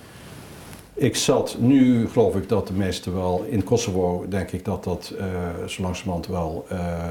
Ik 0.97 1.17
zat, 1.17 1.57
nu 1.59 2.09
geloof 2.09 2.37
ik 2.37 2.49
dat 2.49 2.67
de 2.67 2.73
meeste 2.73 3.13
wel, 3.13 3.45
in 3.49 3.65
Kosovo 3.65 4.27
denk 4.29 4.51
ik 4.51 4.65
dat 4.65 4.85
dat 4.85 5.13
eh 5.19 5.27
zo 5.67 5.83
langzamerhand 5.83 6.27
wel, 6.27 6.67
eh, 6.69 7.09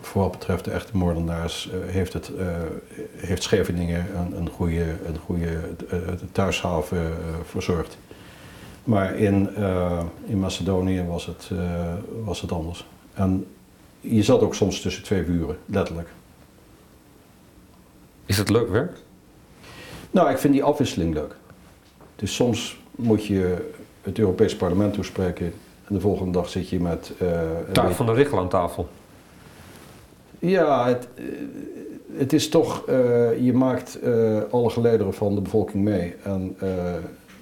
voor 0.00 0.22
wat 0.22 0.30
betreft 0.30 0.64
de 0.64 0.70
echte 0.70 0.96
moordenaars, 0.96 1.70
eh, 1.70 1.78
heeft, 1.92 2.12
het, 2.12 2.30
heeft 3.16 3.42
Scheveningen 3.42 4.06
een, 4.16 4.36
een 4.36 4.48
goede, 4.48 4.96
een 5.06 5.18
goede 5.24 5.60
thuishaven 6.32 7.12
verzorgd. 7.44 7.98
Maar 8.84 9.14
in, 9.16 9.48
in 10.26 10.38
Macedonië 10.38 11.04
was 11.04 11.26
het, 11.26 11.50
was 12.24 12.40
het 12.40 12.52
anders. 12.52 12.86
En 13.14 13.46
je 14.00 14.22
zat 14.22 14.40
ook 14.40 14.54
soms 14.54 14.80
tussen 14.80 15.02
twee 15.02 15.24
vuren, 15.24 15.58
letterlijk. 15.66 16.08
Is 18.26 18.38
het 18.38 18.50
leuk 18.50 18.68
werk? 18.68 18.96
Nou, 20.10 20.30
ik 20.30 20.38
vind 20.38 20.52
die 20.52 20.64
afwisseling 20.64 21.14
leuk. 21.14 21.36
Dus 22.16 22.34
soms 22.34 22.76
moet 22.96 23.26
je 23.26 23.70
het 24.02 24.18
Europees 24.18 24.56
Parlement 24.56 24.94
toespreken 24.94 25.52
en 25.84 25.94
de 25.94 26.00
volgende 26.00 26.32
dag 26.32 26.48
zit 26.48 26.68
je 26.68 26.80
met. 26.80 27.12
een 27.18 27.72
Taak 27.72 27.90
van 27.92 28.06
de 28.06 28.12
Richel 28.12 28.38
aan 28.38 28.48
tafel. 28.48 28.88
Ja, 30.38 30.86
het, 30.86 31.08
eh, 31.14 31.24
het 32.16 32.32
is 32.32 32.48
toch. 32.48 32.86
eh, 32.86 33.44
je 33.44 33.52
maakt 33.52 33.98
alle 34.50 34.70
gelederen 34.70 35.14
van 35.14 35.34
de 35.34 35.40
bevolking 35.40 35.84
mee. 35.84 36.14
En 36.22 36.56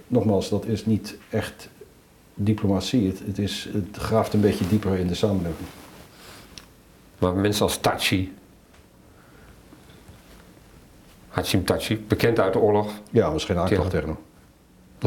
nogmaals, 0.07 0.49
dat 0.49 0.67
is 0.67 0.87
niet 0.87 1.19
echt 1.31 1.69
diplomatie. 2.35 3.07
Het, 3.07 3.23
het, 3.27 3.39
is, 3.39 3.69
het 3.73 3.97
graaft 3.97 4.33
een 4.33 4.41
beetje 4.41 4.67
dieper 4.69 4.99
in 4.99 5.07
de 5.07 5.15
samenleving. 5.15 5.69
Maar 7.19 7.35
mensen 7.35 7.65
als 7.65 7.77
Tachi, 7.77 8.35
Hachim 11.29 11.65
Tachi, 11.65 12.05
bekend 12.09 12.41
uit 12.41 12.53
de 12.53 12.59
oorlog. 12.59 12.93
Ja, 13.11 13.33
is 13.33 13.45
geen 13.45 13.59
aanklacht 13.59 13.91
tegen 13.91 14.09
hem. 14.09 14.17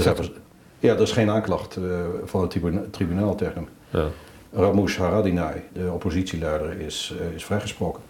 Dat 0.04 0.18
Dat 0.18 0.26
is- 0.26 0.32
ja, 0.80 0.94
er 0.94 1.02
is 1.02 1.12
geen 1.12 1.30
aanklacht 1.30 1.76
eh, 1.76 1.84
van 2.24 2.42
het 2.42 2.50
tribuna- 2.50 2.84
tribunaal 2.92 3.36
tegen 3.36 3.54
hem. 3.56 3.68
Ja. 3.90 4.08
Ramush 4.62 4.98
Haradinaj, 4.98 5.64
de 5.74 5.92
oppositieleider, 5.92 6.80
is, 6.82 7.16
eh, 7.20 7.32
is 7.36 7.46
vrijgesproken. 7.46 8.02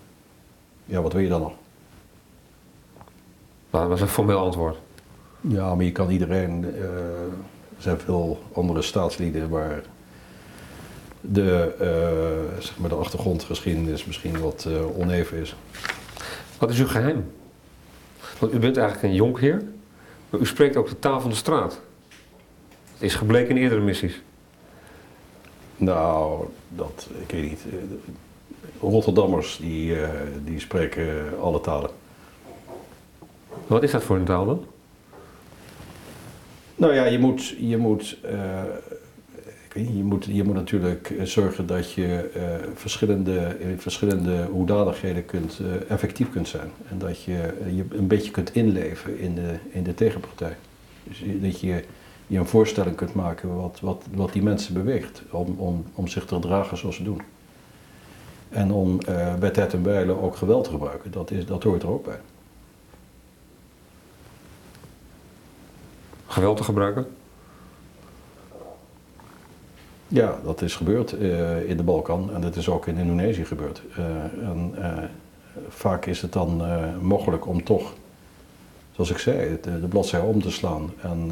Ja, 0.85 1.01
wat 1.01 1.13
wil 1.13 1.21
je 1.21 1.29
dan 1.29 1.41
nog? 1.41 1.53
Maar 3.69 3.81
dat 3.81 3.89
was 3.89 4.01
een 4.01 4.07
formeel 4.07 4.37
antwoord. 4.39 4.77
Ja, 5.41 5.75
maar 5.75 5.85
je 5.85 5.91
kan 5.91 6.09
iedereen. 6.09 6.65
eh, 6.75 6.81
er 7.77 7.83
zijn 7.83 7.99
veel 7.99 8.39
andere 8.53 8.81
staatslieden 8.81 9.49
waar 9.49 9.81
de, 11.21 11.73
zeg 12.59 12.77
maar 12.77 12.89
de 12.89 12.95
achtergrondgeschiedenis 12.95 14.05
misschien 14.05 14.39
wat 14.39 14.67
oneven 14.97 15.37
is. 15.37 15.55
Wat 16.59 16.69
is 16.69 16.79
uw 16.79 16.87
geheim? 16.87 17.31
Want 18.39 18.53
u 18.53 18.59
bent 18.59 18.77
eigenlijk 18.77 19.07
een 19.07 19.13
jonkheer, 19.15 19.61
maar 20.29 20.39
u 20.39 20.45
spreekt 20.45 20.75
ook 20.75 20.89
de 20.89 20.99
taal 20.99 21.21
van 21.21 21.29
de 21.29 21.35
straat. 21.35 21.81
Het 22.93 23.01
is 23.01 23.15
gebleken 23.15 23.49
in 23.55 23.61
eerdere 23.61 23.81
missies. 23.81 24.21
Nou, 25.77 26.45
dat, 26.69 27.09
ik 27.21 27.31
weet 27.31 27.49
niet. 27.49 27.61
Rotterdammers 28.81 29.57
die, 29.57 30.01
eh, 30.01 30.09
die 30.43 30.59
spreken 30.59 31.39
alle 31.41 31.61
talen. 31.61 31.89
Wat 33.67 33.83
is 33.83 33.91
dat 33.91 34.03
voor 34.03 34.15
een 34.15 34.25
taal 34.25 34.45
dan? 34.45 34.65
Nou 36.75 36.93
ja, 36.93 37.05
je 37.05 37.19
moet, 37.19 37.47
je 37.47 37.77
moet, 37.77 38.17
eh, 38.23 38.63
je 39.77 40.03
moet, 40.03 40.25
je 40.25 40.43
moet 40.43 40.55
natuurlijk 40.55 41.09
eh, 41.09 41.25
zorgen 41.25 41.67
dat 41.67 41.91
je 41.91 42.29
eh, 42.33 42.41
verschillende, 42.73 43.55
in 43.59 43.79
verschillende 43.79 44.45
hoedanigheden 44.51 45.25
kunt, 45.25 45.59
eh, 45.59 45.91
effectief 45.91 46.31
kunt 46.31 46.47
zijn. 46.47 46.71
En 46.89 46.97
dat 46.97 47.23
je 47.23 47.53
eh, 47.65 47.75
je 47.75 47.85
een 47.89 48.07
beetje 48.07 48.31
kunt 48.31 48.55
inleven 48.55 49.19
in 49.19 49.35
de, 49.35 49.55
in 49.69 49.83
de 49.83 49.93
tegenpartij. 49.93 50.55
Dus 51.03 51.23
dat 51.41 51.59
je 51.59 51.83
je 52.27 52.37
een 52.37 52.47
voorstelling 52.47 52.95
kunt 52.95 53.13
maken 53.13 53.55
wat, 53.55 53.79
wat, 53.81 54.05
wat 54.13 54.33
die 54.33 54.43
mensen 54.43 54.73
beweegt 54.73 55.21
om, 55.31 55.55
om, 55.57 55.85
om 55.93 56.07
zich 56.07 56.25
te 56.25 56.35
gedragen 56.35 56.77
zoals 56.77 56.95
ze 56.95 57.03
doen. 57.03 57.21
En 58.49 58.71
om 58.71 58.99
eh, 58.99 59.35
bij 59.35 59.49
tijd 59.49 59.73
en 59.73 59.83
wijle 59.83 60.21
ook 60.21 60.35
geweld 60.35 60.63
te 60.63 60.69
gebruiken, 60.69 61.11
dat, 61.11 61.31
is, 61.31 61.45
dat 61.45 61.63
hoort 61.63 61.83
er 61.83 61.89
ook 61.89 62.05
bij. 62.05 62.19
Geweld 66.27 66.57
te 66.57 66.63
gebruiken? 66.63 67.07
Ja, 70.07 70.39
dat 70.43 70.61
is 70.61 70.75
gebeurd 70.75 71.17
eh, 71.17 71.69
in 71.69 71.77
de 71.77 71.83
Balkan 71.83 72.29
en 72.33 72.41
dat 72.41 72.55
is 72.55 72.69
ook 72.69 72.87
in 72.87 72.97
Indonesië 72.97 73.45
gebeurd. 73.45 73.81
Eh, 73.95 74.05
en, 74.49 74.73
eh, 74.81 75.03
vaak 75.69 76.05
is 76.05 76.21
het 76.21 76.33
dan 76.33 76.61
mogelijk 77.01 77.47
om 77.47 77.63
toch, 77.63 77.93
zoals 78.91 79.09
ik 79.09 79.17
zei, 79.17 79.37
het, 79.49 79.63
de 79.63 79.87
bladzij 79.89 80.19
om 80.19 80.41
te 80.41 80.51
slaan 80.51 80.93
en 81.01 81.31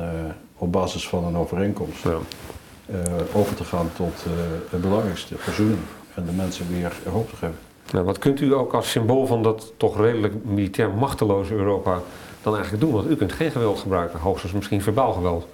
op 0.58 0.72
basis 0.72 1.08
van 1.08 1.24
een 1.24 1.36
overeenkomst 1.36 2.04
Ja. 2.04 2.18
over 3.34 3.56
te 3.56 3.64
gaan 3.64 3.90
tot 3.96 4.26
het 4.70 4.82
belangrijkste, 4.82 5.38
verzoening 5.38 5.80
en 6.16 6.26
de 6.26 6.32
mensen 6.32 6.66
weer 6.70 6.94
hoop 7.12 7.30
te 7.30 7.36
geven. 7.36 7.56
Nou, 7.92 8.06
wat 8.06 8.18
kunt 8.18 8.42
u 8.42 8.54
ook 8.54 8.74
als 8.74 8.92
symbool 8.92 9.26
van 9.26 9.44
dat 9.44 9.74
toch 9.78 9.98
redelijk 9.98 10.34
militair 10.44 10.90
machteloze 10.90 11.54
Europa 11.54 12.02
dan 12.42 12.54
eigenlijk 12.54 12.84
doen? 12.84 12.94
Want 12.94 13.10
u 13.10 13.16
kunt 13.16 13.32
geen 13.32 13.52
geweld 13.52 13.80
gebruiken, 13.80 14.20
hoogstens 14.20 14.54
misschien 14.54 14.82
verbaal 14.82 15.14
geweld. 15.14 15.48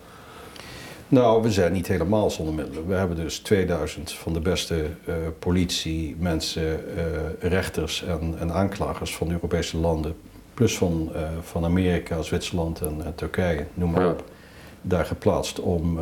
Nou, 1.11 1.41
we 1.41 1.51
zijn 1.51 1.73
niet 1.73 1.87
helemaal 1.87 2.29
zonder 2.29 2.53
middelen. 2.53 2.87
We 2.87 2.93
hebben 2.93 3.17
dus 3.17 3.39
2000 3.39 4.11
van 4.11 4.33
de 4.33 4.39
beste 4.39 4.75
uh, 4.75 5.15
politie, 5.39 6.15
mensen, 6.19 6.61
uh, 6.61 7.49
rechters 7.49 8.03
en, 8.03 8.35
en, 8.39 8.51
aanklagers 8.51 9.15
van 9.15 9.27
de 9.27 9.33
Europese 9.33 9.77
landen, 9.77 10.15
plus 10.53 10.77
van, 10.77 11.09
uh, 11.15 11.21
van 11.41 11.63
Amerika, 11.63 12.21
Zwitserland 12.21 12.81
en, 12.81 13.13
Turkije, 13.15 13.65
noem 13.73 13.91
maar 13.91 14.09
op, 14.09 14.23
daar 14.81 15.05
geplaatst 15.05 15.59
om, 15.59 15.99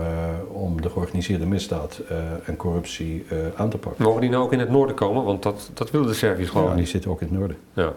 om 0.51 0.81
de 0.81 0.89
georganiseerde 0.89 1.45
misdaad 1.45 2.01
en 2.45 2.55
corruptie 2.55 3.25
aan 3.55 3.69
te 3.69 3.77
pakken. 3.77 4.03
Mogen 4.03 4.21
die 4.21 4.29
nou 4.29 4.43
ook 4.43 4.53
in 4.53 4.59
het 4.59 4.69
noorden 4.69 4.95
komen? 4.95 5.23
Want 5.23 5.43
dat, 5.43 5.71
dat 5.73 5.91
willen 5.91 6.07
de 6.07 6.13
Serviërs 6.13 6.49
gewoon 6.49 6.69
ja, 6.69 6.75
die 6.75 6.85
zitten 6.85 7.11
ook 7.11 7.21
in 7.21 7.27
het 7.27 7.37
noorden. 7.37 7.57
Ja. 7.73 7.93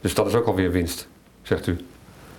Dus 0.00 0.14
dat 0.14 0.26
is 0.26 0.34
ook 0.34 0.46
alweer 0.46 0.70
winst, 0.70 1.08
zegt 1.42 1.66
u? 1.66 1.78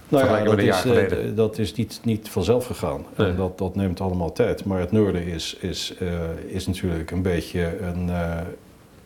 Nou 0.10 0.26
ja, 0.26 0.44
dat 0.44 0.60
is, 0.60 0.86
uh, 0.86 1.36
dat 1.36 1.58
is 1.58 1.74
niet, 1.74 2.00
niet 2.04 2.30
vanzelf 2.30 2.66
gegaan. 2.66 3.06
Nee. 3.16 3.28
En 3.28 3.36
dat, 3.36 3.58
dat 3.58 3.76
neemt 3.76 4.02
allemaal 4.02 4.32
tijd. 4.32 4.66
Maar 4.66 4.80
het 4.80 4.92
noorden 4.92 5.24
is, 5.24 5.56
is, 5.60 5.96
uh, 6.02 6.10
is 6.46 6.68
natuurlijk 6.68 7.12
een 7.12 7.22
beetje 7.22 7.80
een, 7.80 8.08
uh, 8.08 8.40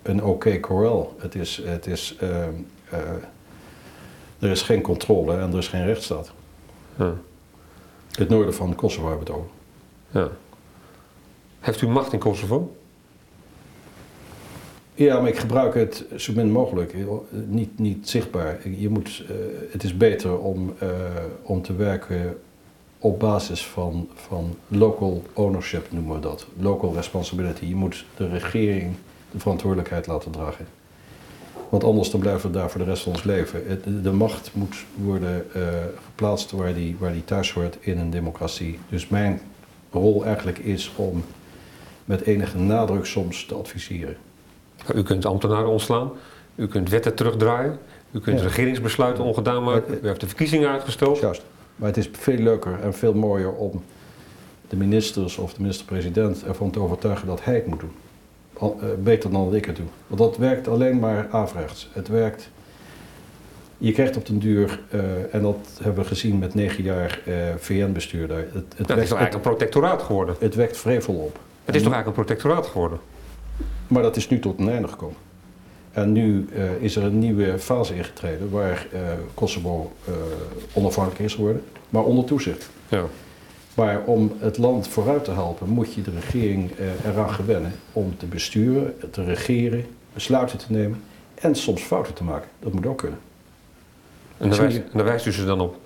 een 0.02 0.20
oké 0.20 0.30
okay 0.30 0.60
korel. 0.60 1.16
Het 1.18 1.36
is, 1.36 1.62
het 1.66 1.88
is, 1.88 2.16
er 4.40 4.50
is 4.50 4.62
geen 4.62 4.82
controle 4.82 5.38
en 5.38 5.52
er 5.52 5.58
is 5.58 5.68
geen 5.68 5.86
rechtsstaat. 5.86 6.32
Ja. 6.96 7.14
Het 8.12 8.30
noorden 8.30 8.54
van 8.54 8.76
Kosovo 8.76 9.08
hebben 9.08 9.26
we 9.26 9.32
het 9.32 9.42
over. 9.42 9.52
Ja. 10.10 10.30
Heeft 11.60 11.82
u 11.82 11.88
macht 11.88 12.14
in 12.14 12.20
Kosovo? 12.20 12.76
Ja, 14.94 15.20
maar 15.20 15.30
ik 15.30 15.38
gebruik 15.38 15.74
het 15.74 16.06
zo 16.16 16.34
min 16.36 16.52
mogelijk, 16.52 16.96
niet, 17.48 17.80
niet 17.80 18.10
zichtbaar. 18.10 18.70
Je 18.70 18.90
moet, 18.90 19.24
uh, 19.24 19.36
het 19.72 19.84
is 19.84 19.98
beter 19.98 20.38
om, 20.40 20.74
uh, 20.84 20.90
om 21.42 21.62
te 21.62 21.76
werken 21.76 22.38
op 23.00 23.20
basis 23.20 23.66
van, 23.66 24.10
van 24.14 24.58
local 24.68 25.24
ownership, 25.34 25.92
noemen 25.92 26.16
we 26.16 26.22
dat. 26.22 26.48
Local 26.60 26.94
responsibility. 26.94 27.66
Je 27.66 27.76
moet 27.76 28.06
de 28.18 28.28
regering 28.28 28.94
de 29.32 29.40
verantwoordelijkheid 29.40 30.08
laten 30.08 30.32
dragen. 30.32 30.66
Want 31.70 31.84
anders 31.84 32.12
dan 32.12 32.20
blijven 32.20 32.52
we 32.52 32.58
daar 32.58 32.70
voor 32.70 32.80
de 32.80 32.86
rest 32.86 33.04
van 33.04 33.12
ons 33.12 33.24
leven. 33.24 33.82
De 34.04 34.12
macht 34.12 34.50
moet 34.54 34.76
worden 34.96 35.46
geplaatst 36.06 36.52
waar 36.52 36.74
die, 36.74 36.96
waar 37.00 37.14
die 37.14 37.26
thuis 37.26 37.54
hoort 37.54 37.78
in 37.80 37.98
een 37.98 38.10
democratie. 38.10 38.80
Dus 38.90 39.08
mijn 39.08 39.42
rol 39.92 40.26
eigenlijk 40.26 40.58
is 40.58 40.92
om 40.96 41.24
met 42.06 42.22
enige 42.22 42.58
nadruk 42.58 43.06
soms 43.06 43.46
te 43.46 43.56
adviseren. 43.56 44.16
U 44.96 45.04
kunt 45.04 45.26
ambtenaren 45.26 45.70
ontslaan, 45.70 46.12
u 46.56 46.68
kunt 46.68 46.90
wetten 46.90 47.16
terugdraaien, 47.16 47.80
u 48.12 48.20
kunt 48.20 48.40
ja. 48.40 48.46
regeringsbesluiten 48.46 49.24
ongedaan 49.24 49.64
maken, 49.64 50.00
u 50.04 50.08
heeft 50.08 50.20
de 50.20 50.28
verkiezingen 50.28 50.70
uitgesteld. 50.70 51.20
Juist, 51.20 51.44
maar 51.76 51.88
het 51.88 51.98
is 51.98 52.10
veel 52.12 52.38
leuker 52.38 52.80
en 52.80 52.94
veel 52.94 53.14
mooier 53.14 53.52
om 53.52 53.84
de 54.70 54.76
ministers 54.76 55.38
of 55.38 55.54
de 55.54 55.62
minister-president 55.62 56.44
ervan 56.44 56.72
te 56.72 56.80
overtuigen 56.80 57.28
dat 57.28 57.44
hij 57.44 57.56
het 57.56 57.66
moet 57.66 57.80
doen. 57.80 57.92
Al, 58.54 58.80
uh, 58.84 58.90
beter 59.04 59.32
dan 59.32 59.46
dat 59.46 59.54
ik 59.54 59.66
het 59.66 59.76
doe. 59.76 59.86
Want 60.08 60.20
dat 60.20 60.38
werkt 60.38 60.68
alleen 60.68 61.00
maar 61.00 61.28
averechts. 61.32 61.90
Het 61.94 62.08
werkt. 62.08 62.50
Je 63.78 63.92
krijgt 63.92 64.18
op 64.18 64.26
den 64.26 64.40
duur, 64.40 64.80
uh, 64.94 65.34
en 65.34 65.42
dat 65.42 65.80
hebben 65.82 66.04
we 66.04 66.10
gezien 66.10 66.40
met 66.40 66.54
negen 66.54 66.84
jaar 66.84 67.22
uh, 67.28 67.36
VN-bestuur 67.58 68.28
daar. 68.28 68.38
Het, 68.38 68.54
het 68.54 68.80
is 68.80 68.86
toch 68.86 68.98
eigenlijk 68.98 69.34
een 69.34 69.42
protectoraat 69.42 70.02
geworden? 70.02 70.36
Het 70.40 70.56
wekt 70.56 70.78
vrevel 70.78 71.14
op. 71.14 71.40
Het 71.66 71.76
is 71.76 71.84
toch 71.84 71.94
eigenlijk 71.94 72.08
een 72.08 72.26
protectoraat 72.26 72.68
geworden? 72.68 73.00
Maar 73.92 74.04
dat 74.04 74.16
is 74.16 74.30
nu 74.30 74.40
tot 74.40 74.60
een 74.60 74.70
einde 74.70 74.88
gekomen. 74.88 75.16
En 75.92 76.12
nu 76.12 76.48
uh, 76.54 76.82
is 76.82 76.96
er 76.96 77.04
een 77.04 77.20
nieuwe 77.20 77.60
fase 77.60 77.96
ingetreden 77.96 78.50
waar 78.50 78.88
uh, 78.94 79.00
Kosovo 79.34 79.92
uh, 80.10 80.16
onafhankelijk 80.74 81.24
is 81.24 81.34
geworden, 81.34 81.64
maar 81.90 82.04
onder 82.04 82.26
toezicht. 82.26 82.70
Ja. 82.88 83.04
Maar 83.74 84.02
om 84.06 84.32
het 84.40 84.58
land 84.58 84.88
vooruit 84.88 85.24
te 85.24 85.32
helpen, 85.32 85.70
moet 85.70 85.94
je 85.94 86.02
de 86.02 86.12
regering 86.20 86.72
eraan 87.06 87.30
gewennen 87.30 87.72
om 87.94 88.18
te 88.18 88.26
besturen, 88.26 88.96
te 89.12 89.24
regeren, 89.24 89.86
besluiten 90.14 90.58
te 90.58 90.66
nemen 90.68 91.04
en 91.36 91.56
soms 91.56 91.82
fouten 91.82 92.14
te 92.14 92.24
maken. 92.24 92.50
Dat 92.60 92.74
moet 92.74 92.86
ook 92.86 92.98
kunnen. 92.98 93.20
En 94.38 94.50
daar 94.50 94.60
wijst, 94.60 94.78
en 94.78 94.84
daar 94.94 95.06
wijst 95.06 95.26
u 95.26 95.32
ze 95.32 95.46
dan 95.46 95.62
op? 95.62 95.78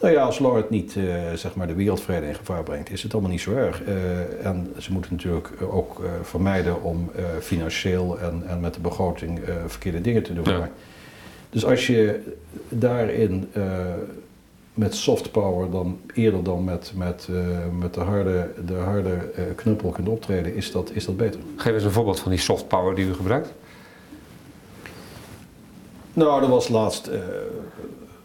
Nou 0.00 0.12
ja, 0.12 0.30
zolang 0.30 0.56
het 0.56 0.70
niet 0.70 0.94
uh, 0.94 1.32
zeg 1.32 1.54
maar 1.54 1.66
de 1.66 1.74
wereldvrede 1.74 2.26
in 2.26 2.34
gevaar 2.34 2.62
brengt, 2.62 2.90
is 2.90 3.02
het 3.02 3.12
allemaal 3.12 3.30
niet 3.30 3.40
zo 3.40 3.52
erg. 3.52 3.82
Uh, 3.82 4.46
en 4.46 4.74
ze 4.78 4.92
moeten 4.92 5.12
natuurlijk 5.12 5.48
ook 5.70 5.98
uh, 5.98 6.10
vermijden 6.22 6.82
om 6.82 7.10
financieel 7.40 8.18
en, 8.18 8.42
en 8.46 8.60
met 8.60 8.74
de 8.74 8.80
begroting 8.80 9.40
verkeerde 9.66 10.00
dingen 10.00 10.22
te 10.22 10.34
doen. 10.34 10.44
Ja. 10.44 10.70
Dus 11.50 11.64
als 11.64 11.86
je 11.86 12.20
daarin 12.68 13.50
met 14.74 14.94
soft 14.94 15.30
power 15.30 15.70
dan 15.70 16.00
eerder 16.14 16.42
dan 16.42 16.64
met, 16.64 16.92
met, 16.94 17.28
met 17.78 17.94
de 17.94 18.00
harde, 18.00 18.50
de 18.66 18.74
harde 18.74 19.18
knuppel 19.56 19.90
kunt 19.90 20.08
optreden, 20.08 20.54
is 20.54 20.72
dat, 20.72 20.90
is 20.94 21.04
dat 21.04 21.16
beter. 21.16 21.40
Geef 21.56 21.72
eens 21.72 21.84
een 21.84 21.90
voorbeeld 21.90 22.20
van 22.20 22.30
die 22.30 22.40
soft 22.40 22.68
power 22.68 22.94
die 22.94 23.06
u 23.06 23.14
gebruikt. 23.14 23.52
Nou, 26.12 26.42
er 26.42 26.48
was 26.48 26.68
laatst 26.68 27.10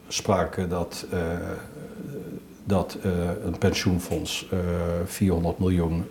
sprake 0.08 0.68
dat, 0.68 1.06
uh, 1.14 1.20
dat 2.64 2.98
uh, 3.06 3.12
een 3.46 3.58
pensioenfonds 3.58 4.50
uh, 4.54 4.60
400 5.06 5.60
miljoen 5.60 6.06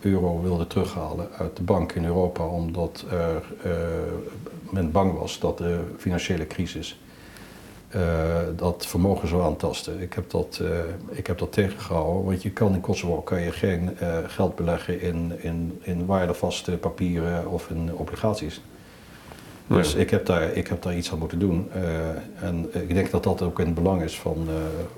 euro 0.00 0.42
wilde 0.42 0.66
terughalen 0.66 1.28
uit 1.38 1.56
de 1.56 1.62
bank 1.62 1.92
in 1.92 2.04
Europa 2.04 2.46
omdat 2.46 3.04
er, 3.10 3.42
men 4.70 4.90
bang 4.90 5.18
was 5.18 5.38
dat 5.38 5.58
de 5.58 5.80
financiële 5.98 6.46
crisis 6.46 7.00
dat 8.56 8.86
vermogen 8.86 9.28
zou 9.28 9.42
aantasten. 9.42 10.00
Ik 10.00 10.12
heb 10.12 10.30
dat, 10.30 10.60
ik 11.10 11.26
heb 11.26 11.38
dat 11.38 11.52
tegengehouden, 11.52 12.24
want 12.24 12.42
je 12.42 12.50
kan 12.50 12.74
in 12.74 12.80
Kosovo 12.80 13.20
kan 13.20 13.40
je 13.40 13.52
geen 13.52 13.96
geld 14.26 14.54
beleggen 14.54 15.00
in, 15.00 15.32
in, 15.38 15.80
in 15.82 16.06
waardevaste 16.06 16.70
papieren 16.72 17.50
of 17.50 17.70
in 17.70 17.94
obligaties. 17.94 18.60
Dus 19.66 19.94
ik 19.94 20.10
heb, 20.10 20.26
daar, 20.26 20.52
ik 20.52 20.66
heb 20.66 20.82
daar 20.82 20.96
iets 20.96 21.12
aan 21.12 21.18
moeten 21.18 21.38
doen. 21.38 21.68
Uh, 21.76 22.44
en 22.48 22.68
ik 22.72 22.94
denk 22.94 23.10
dat 23.10 23.22
dat 23.22 23.42
ook 23.42 23.58
in 23.58 23.66
het 23.66 23.74
belang 23.74 24.02
is 24.02 24.18
van, 24.18 24.46
uh, 24.48 24.54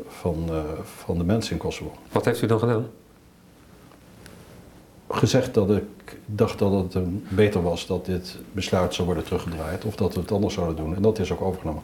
van, 0.08 0.44
uh, 0.50 0.62
van 0.82 1.18
de 1.18 1.24
mensen 1.24 1.52
in 1.52 1.58
Kosovo. 1.58 1.92
Wat 2.12 2.24
heeft 2.24 2.42
u 2.42 2.46
dan 2.46 2.58
gedaan? 2.58 2.86
Gezegd 5.08 5.54
dat 5.54 5.70
ik 5.70 6.18
dacht 6.26 6.58
dat 6.58 6.94
het 6.94 7.34
beter 7.34 7.62
was 7.62 7.86
dat 7.86 8.06
dit 8.06 8.38
besluit 8.52 8.94
zou 8.94 9.06
worden 9.06 9.24
teruggedraaid. 9.24 9.84
Of 9.84 9.96
dat 9.96 10.14
we 10.14 10.20
het 10.20 10.32
anders 10.32 10.54
zouden 10.54 10.76
doen. 10.76 10.96
En 10.96 11.02
dat 11.02 11.18
is 11.18 11.32
ook 11.32 11.40
overgenomen. 11.40 11.82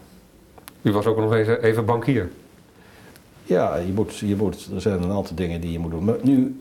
U 0.82 0.92
was 0.92 1.06
ook 1.06 1.16
nog 1.16 1.34
even, 1.34 1.62
even 1.62 1.84
bankier? 1.84 2.30
Ja, 3.42 3.76
je 3.76 3.92
moet, 3.92 4.16
je 4.16 4.36
moet, 4.36 4.68
er 4.74 4.80
zijn 4.80 5.02
een 5.02 5.10
aantal 5.10 5.36
dingen 5.36 5.60
die 5.60 5.72
je 5.72 5.78
moet 5.78 5.90
doen. 5.90 6.04
Maar 6.04 6.16
nu 6.22 6.60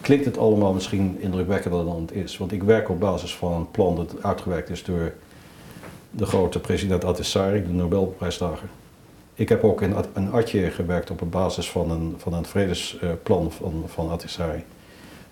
klinkt 0.00 0.24
het 0.24 0.38
allemaal 0.38 0.72
misschien 0.72 1.16
indrukwekkender 1.20 1.84
dan 1.84 2.00
het 2.00 2.12
is. 2.12 2.38
Want 2.38 2.52
ik 2.52 2.62
werk 2.62 2.88
op 2.88 3.00
basis 3.00 3.34
van 3.34 3.52
een 3.52 3.70
plan 3.70 3.96
dat 3.96 4.14
uitgewerkt 4.22 4.70
is 4.70 4.84
door 4.84 5.12
de 6.10 6.26
grote 6.26 6.58
president 6.58 7.04
Ahtisaari, 7.04 7.62
de 7.62 7.72
Nobelprijsdrager. 7.72 8.68
Ik 9.34 9.48
heb 9.48 9.64
ook 9.64 9.82
in, 9.82 9.94
in 10.14 10.32
Atje 10.32 10.70
gewerkt 10.70 11.10
op 11.10 11.22
basis 11.30 11.70
van 11.70 11.90
een, 11.90 12.14
van 12.18 12.32
een 12.32 12.44
vredesplan 12.44 13.52
van, 13.52 13.84
van. 13.86 14.20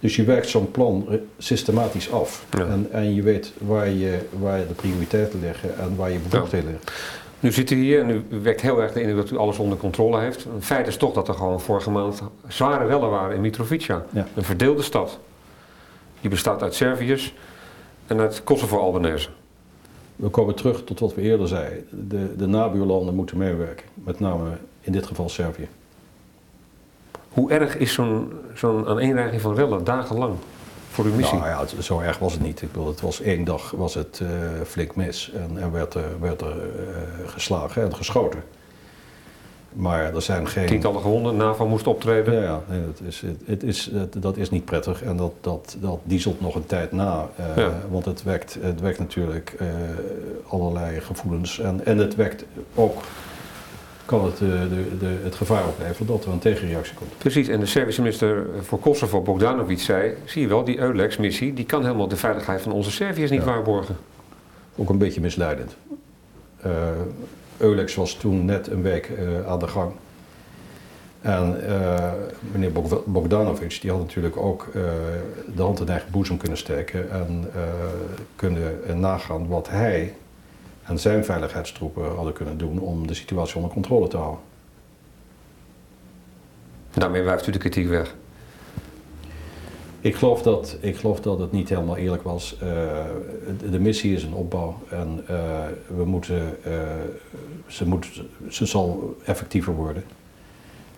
Dus 0.00 0.16
je 0.16 0.24
werkt 0.24 0.48
zo'n 0.48 0.70
plan 0.70 1.08
systematisch 1.38 2.12
af. 2.12 2.44
Ja. 2.50 2.66
En, 2.66 2.88
en 2.92 3.14
je 3.14 3.22
weet 3.22 3.52
waar, 3.58 3.88
je, 3.88 4.18
waar 4.38 4.58
de 4.58 4.74
prioriteiten 4.74 5.40
liggen 5.40 5.78
en 5.78 5.96
waar 5.96 6.10
je 6.10 6.18
bevoegdheden 6.18 6.70
liggen. 6.70 6.92
Nu 7.40 7.52
zit 7.52 7.70
u 7.70 7.76
hier 7.76 8.00
en 8.02 8.10
u 8.10 8.40
werkt 8.42 8.60
heel 8.60 8.82
erg 8.82 8.92
de 8.92 9.00
indruk 9.00 9.16
dat 9.16 9.30
u 9.30 9.36
alles 9.36 9.58
onder 9.58 9.78
controle 9.78 10.20
heeft. 10.20 10.44
Een 10.44 10.62
feit 10.62 10.86
is 10.86 10.96
toch 10.96 11.12
dat 11.12 11.28
er 11.28 11.34
gewoon 11.34 11.60
vorige 11.60 11.90
maand 11.90 12.22
zware 12.48 12.86
rellen 12.86 13.10
waren 13.10 13.34
in 13.34 13.40
Mitrovica. 13.40 14.04
Ja. 14.12 14.26
Een 14.34 14.44
verdeelde 14.44 14.82
stad. 14.82 15.18
Die 16.20 16.30
bestaat 16.30 16.62
uit 16.62 16.74
Serviërs 16.74 17.34
en 18.06 18.20
uit 18.20 18.44
Kosovo-Albanese. 18.44 19.28
We 20.18 20.28
komen 20.28 20.54
terug 20.54 20.84
tot 20.84 21.00
wat 21.00 21.14
we 21.14 21.20
eerder 21.22 21.48
zeiden. 21.48 21.86
De, 22.08 22.36
de 22.36 22.46
nabuurlanden 22.46 23.14
moeten 23.14 23.36
meewerken. 23.38 23.86
Met 23.94 24.20
name 24.20 24.48
in 24.80 24.92
dit 24.92 25.06
geval 25.06 25.28
Servië. 25.28 25.68
Hoe 27.28 27.50
erg 27.50 27.76
is 27.76 27.92
zo'n 27.92 28.32
zo'n 28.54 28.86
aaneenreiging 28.86 29.40
van 29.42 29.54
rellen 29.54 29.84
dagenlang 29.84 30.34
voor 30.90 31.04
uw 31.04 31.14
missie? 31.14 31.38
Nou 31.38 31.50
ja, 31.50 31.60
het- 31.60 31.74
zo 31.84 32.00
erg 32.00 32.18
was 32.18 32.32
het 32.32 32.42
niet. 32.42 32.62
Ik 32.62 32.72
bedoel, 32.72 32.86
het 32.88 33.00
was 33.00 33.20
één 33.20 33.44
dag 33.44 33.70
was 33.70 33.94
het 33.94 34.20
eh, 34.22 34.28
flink 34.66 34.96
mis 34.96 35.32
en 35.32 35.62
er 35.62 35.72
werd 35.72 35.94
er, 35.94 36.20
werd 36.20 36.40
er 36.40 36.56
eh, 36.58 37.28
geslagen 37.28 37.82
en 37.82 37.94
geschoten. 37.94 38.42
Maar 39.72 40.14
er 40.14 40.22
zijn 40.22 40.48
geen... 40.48 40.66
Tientallen 40.66 41.00
gewonden, 41.00 41.36
NAVO 41.36 41.66
moest 41.66 41.86
optreden. 41.86 42.34
Ja, 42.34 42.40
ja 42.42 42.60
nee, 42.68 42.80
dat, 42.86 43.00
is, 43.06 43.20
het, 43.20 43.36
het 43.44 43.62
is, 43.62 43.90
het- 43.92 44.22
dat 44.22 44.36
is 44.36 44.50
niet 44.50 44.64
prettig 44.64 45.02
en 45.02 45.16
dat, 45.16 45.32
dat, 45.40 45.76
dat 45.80 45.98
dieselt 46.04 46.40
nog 46.40 46.54
een 46.54 46.66
tijd 46.66 46.92
na. 46.92 47.28
eh, 47.36 47.56
Ja. 47.56 47.70
Want 47.90 48.04
het 48.04 48.22
wekt, 48.22 48.58
het 48.60 48.80
wekt 48.80 48.98
natuurlijk 48.98 49.54
eh, 49.58 49.66
allerlei 50.48 51.00
gevoelens 51.00 51.58
en, 51.60 51.86
en 51.86 51.98
het 51.98 52.14
wekt 52.14 52.44
ook, 52.74 53.00
kan 54.04 54.24
het 54.24 54.34
eh, 54.34 54.38
de, 54.48 54.96
de, 54.98 55.16
het 55.22 55.34
gevaar 55.34 55.66
opleveren 55.66 56.06
dat 56.06 56.24
er 56.24 56.32
een 56.32 56.38
tegenreactie 56.38 56.94
komt. 56.94 57.18
Precies, 57.18 57.48
en 57.48 57.60
de 57.60 57.66
Servische 57.66 58.00
minister 58.02 58.46
voor 58.62 58.78
Kosovo, 58.78 59.20
Bogdanovic, 59.20 59.80
zei... 59.80 60.14
zie 60.24 60.42
je 60.42 60.48
wel, 60.48 60.64
die 60.64 60.78
EULEX-missie, 60.78 61.54
die 61.54 61.64
kan 61.64 61.82
helemaal 61.84 62.08
de 62.08 62.16
veiligheid 62.16 62.60
van 62.60 62.72
onze 62.72 62.90
Serviërs 62.90 63.30
niet 63.30 63.40
Ja. 63.40 63.46
waarborgen. 63.46 63.96
Ook 64.76 64.88
een 64.90 64.98
beetje 64.98 65.20
misleidend. 65.20 65.76
Eh, 66.60 66.70
Eulex 67.58 67.94
was 67.94 68.14
toen 68.14 68.44
net 68.44 68.66
een 68.66 68.82
week 68.82 69.06
eh, 69.06 69.46
aan 69.46 69.58
de 69.58 69.68
gang. 69.68 69.92
En 71.20 71.68
eh, 71.68 72.12
meneer 72.52 72.72
Bog- 72.72 73.04
Bogdanovic 73.04 73.78
die 73.80 73.90
had 73.90 74.00
natuurlijk 74.00 74.36
ook 74.36 74.66
eh, 74.74 74.82
de 75.54 75.62
hand 75.62 75.80
in 75.80 75.88
eigen 75.88 76.10
boezem 76.10 76.36
kunnen 76.36 76.58
steken 76.58 77.10
en 77.10 77.50
kunnen 78.36 79.00
nagaan 79.00 79.48
wat 79.48 79.68
hij 79.68 80.14
en 80.84 80.98
zijn 80.98 81.24
veiligheidstroepen 81.24 82.14
hadden 82.14 82.32
kunnen 82.32 82.58
doen 82.58 82.78
om 82.78 83.06
de 83.06 83.14
situatie 83.14 83.56
onder 83.56 83.70
controle 83.72 84.08
te 84.08 84.16
houden. 84.16 84.40
Daarmee 86.94 87.22
wuift 87.22 87.46
u 87.46 87.52
de 87.52 87.58
kritiek 87.58 87.88
weg. 87.88 88.14
Ik 90.00 90.14
geloof 90.14 90.42
dat, 90.42 90.76
ik 90.80 90.96
geloof 90.96 91.20
dat 91.20 91.38
het 91.38 91.52
niet 91.52 91.68
helemaal 91.68 91.96
eerlijk 91.96 92.22
was. 92.22 92.56
Eh, 92.60 92.68
de, 93.58 93.70
de 93.70 93.80
missie 93.80 94.14
is 94.14 94.22
een 94.22 94.34
opbouw 94.34 94.78
en 94.88 95.24
eh, 95.26 95.36
we 95.96 96.04
moeten, 96.04 96.56
eh, 96.64 96.72
ze, 97.66 97.86
moet, 97.86 98.22
ze 98.48 98.66
zal 98.66 99.16
effectiever 99.24 99.72
worden. 99.72 100.04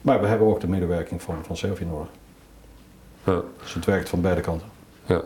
Maar 0.00 0.20
we 0.20 0.26
hebben 0.26 0.46
ook 0.46 0.60
de 0.60 0.68
medewerking 0.68 1.22
van, 1.22 1.34
van 1.42 1.56
Servië 1.56 1.84
nodig. 1.84 2.08
Ja. 3.24 3.42
Dus 3.62 3.74
het 3.74 3.84
werkt 3.84 4.08
van 4.08 4.20
beide 4.20 4.40
kanten. 4.40 4.68
Ja. 5.06 5.22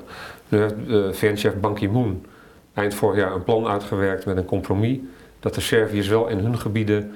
Nu 0.49 0.59
heeft 0.59 0.75
VN-chef 1.19 1.55
Ban 1.55 1.75
Ki-moon 1.75 2.27
eind 2.75 2.95
vorig 2.95 3.19
jaar 3.19 3.33
een 3.33 3.45
plan 3.45 3.67
uitgewerkt 3.67 4.27
met 4.27 4.37
een 4.37 4.45
compromis 4.45 4.99
dat 5.41 5.55
de 5.55 5.61
Serviërs 5.61 6.09
wel 6.09 6.29
in 6.29 6.39
hun 6.39 6.59
gebieden 6.59 7.15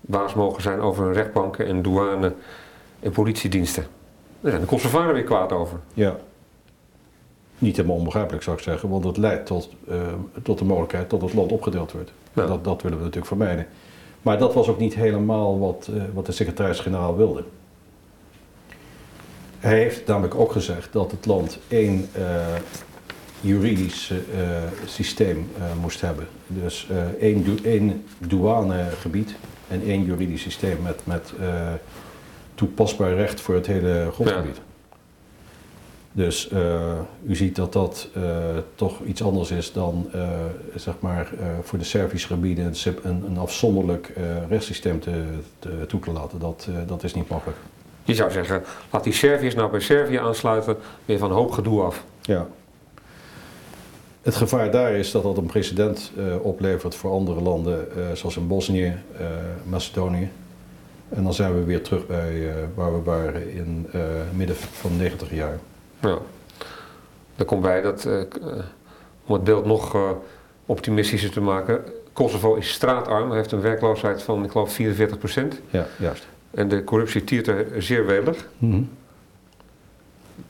baas 0.00 0.34
mogen 0.34 0.62
zijn 0.62 0.80
over 0.80 1.04
hun 1.04 1.12
rechtbanken 1.12 1.66
en 1.66 1.82
douane 1.82 2.32
en 3.00 3.10
politiediensten. 3.10 3.86
Daar 4.44 4.52
zijn 4.52 4.64
de 4.64 4.70
Kosovaren 4.70 5.14
weer 5.14 5.24
kwaad 5.24 5.52
over. 5.52 5.78
Ja. 5.94 6.16
Niet 7.58 7.76
helemaal 7.76 7.96
onbegrijpelijk 7.96 8.42
zou 8.42 8.56
ik 8.56 8.62
zeggen, 8.62 8.88
want 8.88 9.04
het 9.04 9.16
leidt 9.16 9.46
tot, 9.46 9.68
eh, 9.88 9.96
tot 10.42 10.58
de 10.58 10.64
mogelijkheid 10.64 11.10
dat 11.10 11.20
het 11.20 11.34
land 11.34 11.52
opgedeeld 11.52 11.92
wordt. 11.92 12.12
Ja. 12.32 12.46
Dat, 12.46 12.64
dat 12.64 12.82
willen 12.82 12.98
we 12.98 13.04
natuurlijk 13.04 13.34
vermijden. 13.34 13.66
Maar 14.22 14.38
dat 14.38 14.54
was 14.54 14.68
ook 14.68 14.78
niet 14.78 14.94
helemaal 14.94 15.58
wat, 15.58 15.90
eh, 15.94 16.02
wat 16.14 16.26
de 16.26 16.32
secretaris-generaal 16.32 17.16
wilde. 17.16 17.44
Hij 19.58 19.78
heeft 19.78 20.06
namelijk 20.06 20.34
ook 20.34 20.52
gezegd 20.52 20.92
dat 20.92 21.10
het 21.10 21.26
land 21.26 21.58
één 21.68 22.08
eh, 22.12 22.24
juridisch 23.40 24.12
systeem 24.84 25.50
moest 25.80 26.00
hebben. 26.00 26.26
Dus 26.46 26.88
één, 27.20 27.58
één 27.62 28.04
douanegebied 28.18 29.34
en 29.68 29.82
één 29.82 30.04
juridisch 30.04 30.42
systeem 30.42 30.82
met, 30.82 31.00
met 31.04 31.32
toepasbaar 32.54 33.14
recht 33.14 33.40
voor 33.40 33.54
het 33.54 33.66
hele 33.66 34.08
grondgebied. 34.12 34.60
Dus 36.16 36.48
eh, 36.48 36.98
u 37.26 37.36
ziet 37.36 37.56
dat 37.56 37.72
dat 37.72 38.08
eh, 38.14 38.22
toch 38.74 39.00
iets 39.04 39.22
anders 39.22 39.50
is 39.50 39.72
dan 39.72 40.08
eh, 40.12 40.28
zeg 40.74 40.94
maar, 41.00 41.30
voor 41.62 41.78
de 41.78 41.84
Servische 41.84 42.26
gebieden 42.26 42.64
een, 42.64 42.96
een, 43.02 43.24
een 43.26 43.38
afzonderlijk 43.38 44.12
rechtssysteem 44.48 45.00
te, 45.00 45.22
te, 45.58 45.86
toe 45.86 46.00
te 46.00 46.10
laten. 46.10 46.38
Dat, 46.38 46.68
dat 46.86 47.04
is 47.04 47.14
niet 47.14 47.28
mogelijk. 47.28 47.58
Je 48.04 48.14
zou 48.14 48.30
zeggen, 48.30 48.62
laat 48.90 49.04
die 49.04 49.12
Serviërs 49.12 49.54
nou 49.54 49.70
bij 49.70 49.80
Servië 49.80 50.16
aansluiten, 50.16 50.76
weer 51.04 51.18
van 51.18 51.30
een 51.30 51.36
hoop 51.36 51.50
gedoe 51.50 51.82
af. 51.82 52.04
Ja. 52.22 52.46
Het 54.22 54.36
gevaar 54.36 54.70
daar 54.70 54.92
is 54.92 55.10
dat 55.10 55.22
dat 55.22 55.36
een 55.36 55.46
precedent 55.46 56.12
oplevert 56.42 56.94
voor 56.94 57.10
andere 57.10 57.40
landen, 57.40 57.86
zoals 58.12 58.36
in 58.36 58.46
Bosnië, 58.46 58.96
Macedonië. 59.64 60.30
En 61.14 61.24
dan 61.24 61.34
zijn 61.34 61.54
we 61.54 61.64
weer 61.64 61.82
terug 61.82 62.06
bij 62.06 62.48
eh, 62.48 62.54
waar 62.74 62.92
we 62.92 63.02
waren 63.02 63.52
in 63.52 63.86
eh 63.92 64.00
midden 64.32 64.56
van 64.56 64.90
de 64.90 64.96
90 64.96 65.34
jaar. 65.34 65.58
Ja. 66.00 66.18
Er 67.36 67.44
komt 67.44 67.62
bij 67.62 67.80
dat, 67.80 68.04
eh, 68.04 68.20
om 69.26 69.34
het 69.34 69.44
beeld 69.44 69.64
nog 69.64 69.96
optimistischer 70.66 71.30
te 71.30 71.40
maken, 71.40 71.84
Kosovo 72.12 72.54
is 72.54 72.72
straatarm, 72.72 73.32
heeft 73.32 73.52
een 73.52 73.60
werkloosheid 73.60 74.22
van, 74.22 74.44
ik 74.44 74.50
geloof, 74.50 74.72
44 74.72 75.18
procent. 75.18 75.60
Ja, 75.70 75.86
juist. 75.98 76.26
En 76.50 76.68
de 76.68 76.84
corruptie 76.84 77.24
tiert 77.24 77.46
er 77.46 77.82
zeer 77.82 78.06
welig. 78.06 78.48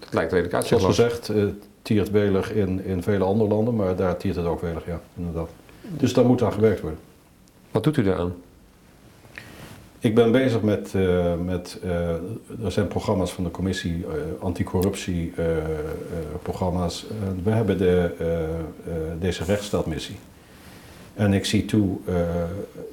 Het 0.01 0.13
lijkt 0.13 0.33
redelijk 0.33 0.55
uit. 0.55 0.67
Zoals 0.67 0.85
gezegd, 0.85 1.33
tiert 1.83 2.11
welig 2.11 2.53
in, 2.53 2.85
in 2.85 3.03
vele 3.03 3.25
andere 3.25 3.49
landen, 3.49 3.77
maar 3.77 3.97
daar 3.97 4.17
tiert 4.17 4.37
het 4.37 4.47
ook 4.47 4.61
welig, 4.61 4.87
ja, 4.87 5.01
inderdaad. 5.17 5.49
Dus 5.81 6.13
daar 6.13 6.25
moet 6.25 6.43
aan 6.43 6.53
gewerkt 6.53 6.81
worden. 6.81 6.99
Wat 7.71 7.85
doet 7.85 7.97
u 7.97 8.03
daaraan? 8.03 8.35
Ik 10.05 10.15
ben 10.15 10.33
bezig 10.33 10.63
met, 10.63 10.95
eh, 10.95 11.35
met 11.45 11.79
eh, 11.83 12.09
er 12.65 12.73
zijn 12.73 12.89
programma's 12.89 13.33
van 13.33 13.45
de 13.45 13.51
commissie, 13.51 14.05
eh, 14.07 14.43
anticorruptie 14.43 15.33
programma's. 16.43 17.07
We 17.43 17.51
hebben 17.51 17.79
de, 17.79 18.15
deze 19.21 19.45
rechtsstaatmissie. 19.45 20.17
En 21.15 21.33
ik 21.33 21.45
zie, 21.45 21.65
toe, 21.65 21.99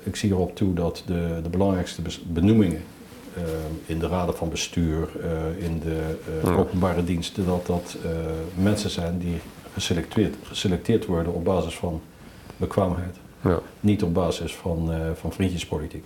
ik 0.03 0.15
zie 0.15 0.31
erop 0.31 0.55
toe 0.55 0.73
dat 0.73 1.03
de, 1.05 1.39
de 1.43 1.49
belangrijkste 1.49 2.01
benoemingen 2.27 2.81
in 3.85 3.99
de 3.99 4.07
raden 4.07 4.35
van 4.35 4.49
bestuur, 4.49 5.09
in 5.57 5.81
de 5.83 6.51
openbare 6.51 7.03
diensten, 7.03 7.45
dat 7.45 7.65
dat 7.65 7.97
mensen 8.55 8.89
zijn 8.89 9.17
die 9.17 9.39
geselecteerd, 9.73 10.35
geselecteerd 10.43 11.05
worden 11.05 11.33
op 11.33 11.43
basis 11.43 11.75
van 11.75 12.01
bekwaamheid. 12.57 13.15
Ja. 13.43 13.59
Niet 13.79 14.03
op 14.03 14.13
basis 14.13 14.55
van, 14.55 14.91
van 15.15 15.33
vriendjespolitiek. 15.33 16.05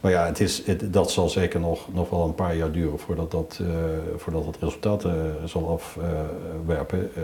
Maar 0.00 0.10
ja, 0.10 0.26
het 0.26 0.40
is, 0.40 0.66
het, 0.66 0.92
dat 0.92 1.10
zal 1.10 1.28
zeker 1.28 1.60
nog, 1.60 1.94
nog 1.94 2.10
wel 2.10 2.24
een 2.24 2.34
paar 2.34 2.56
jaar 2.56 2.72
duren 2.72 2.98
voordat 2.98 3.30
dat, 3.30 3.60
eh, 3.60 3.66
voordat 4.16 4.44
dat 4.44 4.56
resultaat 4.60 5.04
eh, 5.04 5.12
zal 5.44 5.68
afwerpen. 5.70 7.10
Eh, 7.14 7.22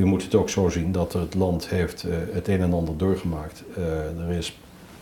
u 0.00 0.04
moet 0.04 0.22
het 0.22 0.34
ook 0.34 0.48
zo 0.48 0.68
zien 0.68 0.92
dat 0.92 1.12
het 1.12 1.34
land 1.34 1.68
heeft 1.68 2.04
het 2.32 2.48
een 2.48 2.60
en 2.60 2.72
ander 2.72 2.96
doorgemaakt. 2.96 3.64
Er 4.28 4.30
is 4.30 4.58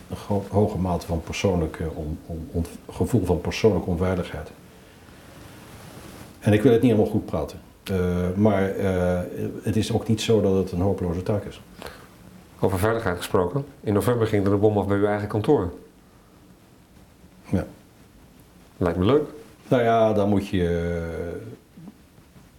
een 0.09 0.41
hoge 0.49 0.77
mate 0.77 1.05
van 1.05 1.21
persoonlijke 1.23 1.89
on, 1.93 2.19
on- 2.25 2.49
on- 2.51 2.65
gevoel 2.91 3.25
van 3.25 3.41
persoonlijke 3.41 3.89
onveiligheid. 3.89 4.51
En 6.39 6.53
ik 6.53 6.61
wil 6.61 6.71
het 6.71 6.81
niet 6.81 6.91
helemaal 6.91 7.11
goed 7.11 7.25
praten. 7.25 7.59
Maar 8.35 8.73
het 9.63 9.75
is 9.75 9.93
ook 9.93 10.07
niet 10.07 10.21
zo 10.21 10.41
dat 10.41 10.55
het 10.55 10.71
een 10.71 10.81
hopeloze 10.81 11.23
taak 11.23 11.43
is. 11.43 11.61
Over 12.59 12.79
veiligheid 12.79 13.17
gesproken. 13.17 13.65
In 13.81 13.93
november 13.93 14.27
ging 14.27 14.45
er 14.45 14.51
een 14.51 14.59
bom 14.59 14.77
af 14.77 14.87
bij 14.87 14.97
uw 14.97 15.05
eigen 15.05 15.27
kantoor. 15.27 15.71
Ja. 17.49 17.65
Lijkt 18.77 18.97
me 18.97 19.05
leuk. 19.05 19.23
Nou 19.67 19.83
ja, 19.83 20.13
dan 20.13 20.29
moet 20.29 20.47
je 20.47 20.67
eh, 20.67 21.47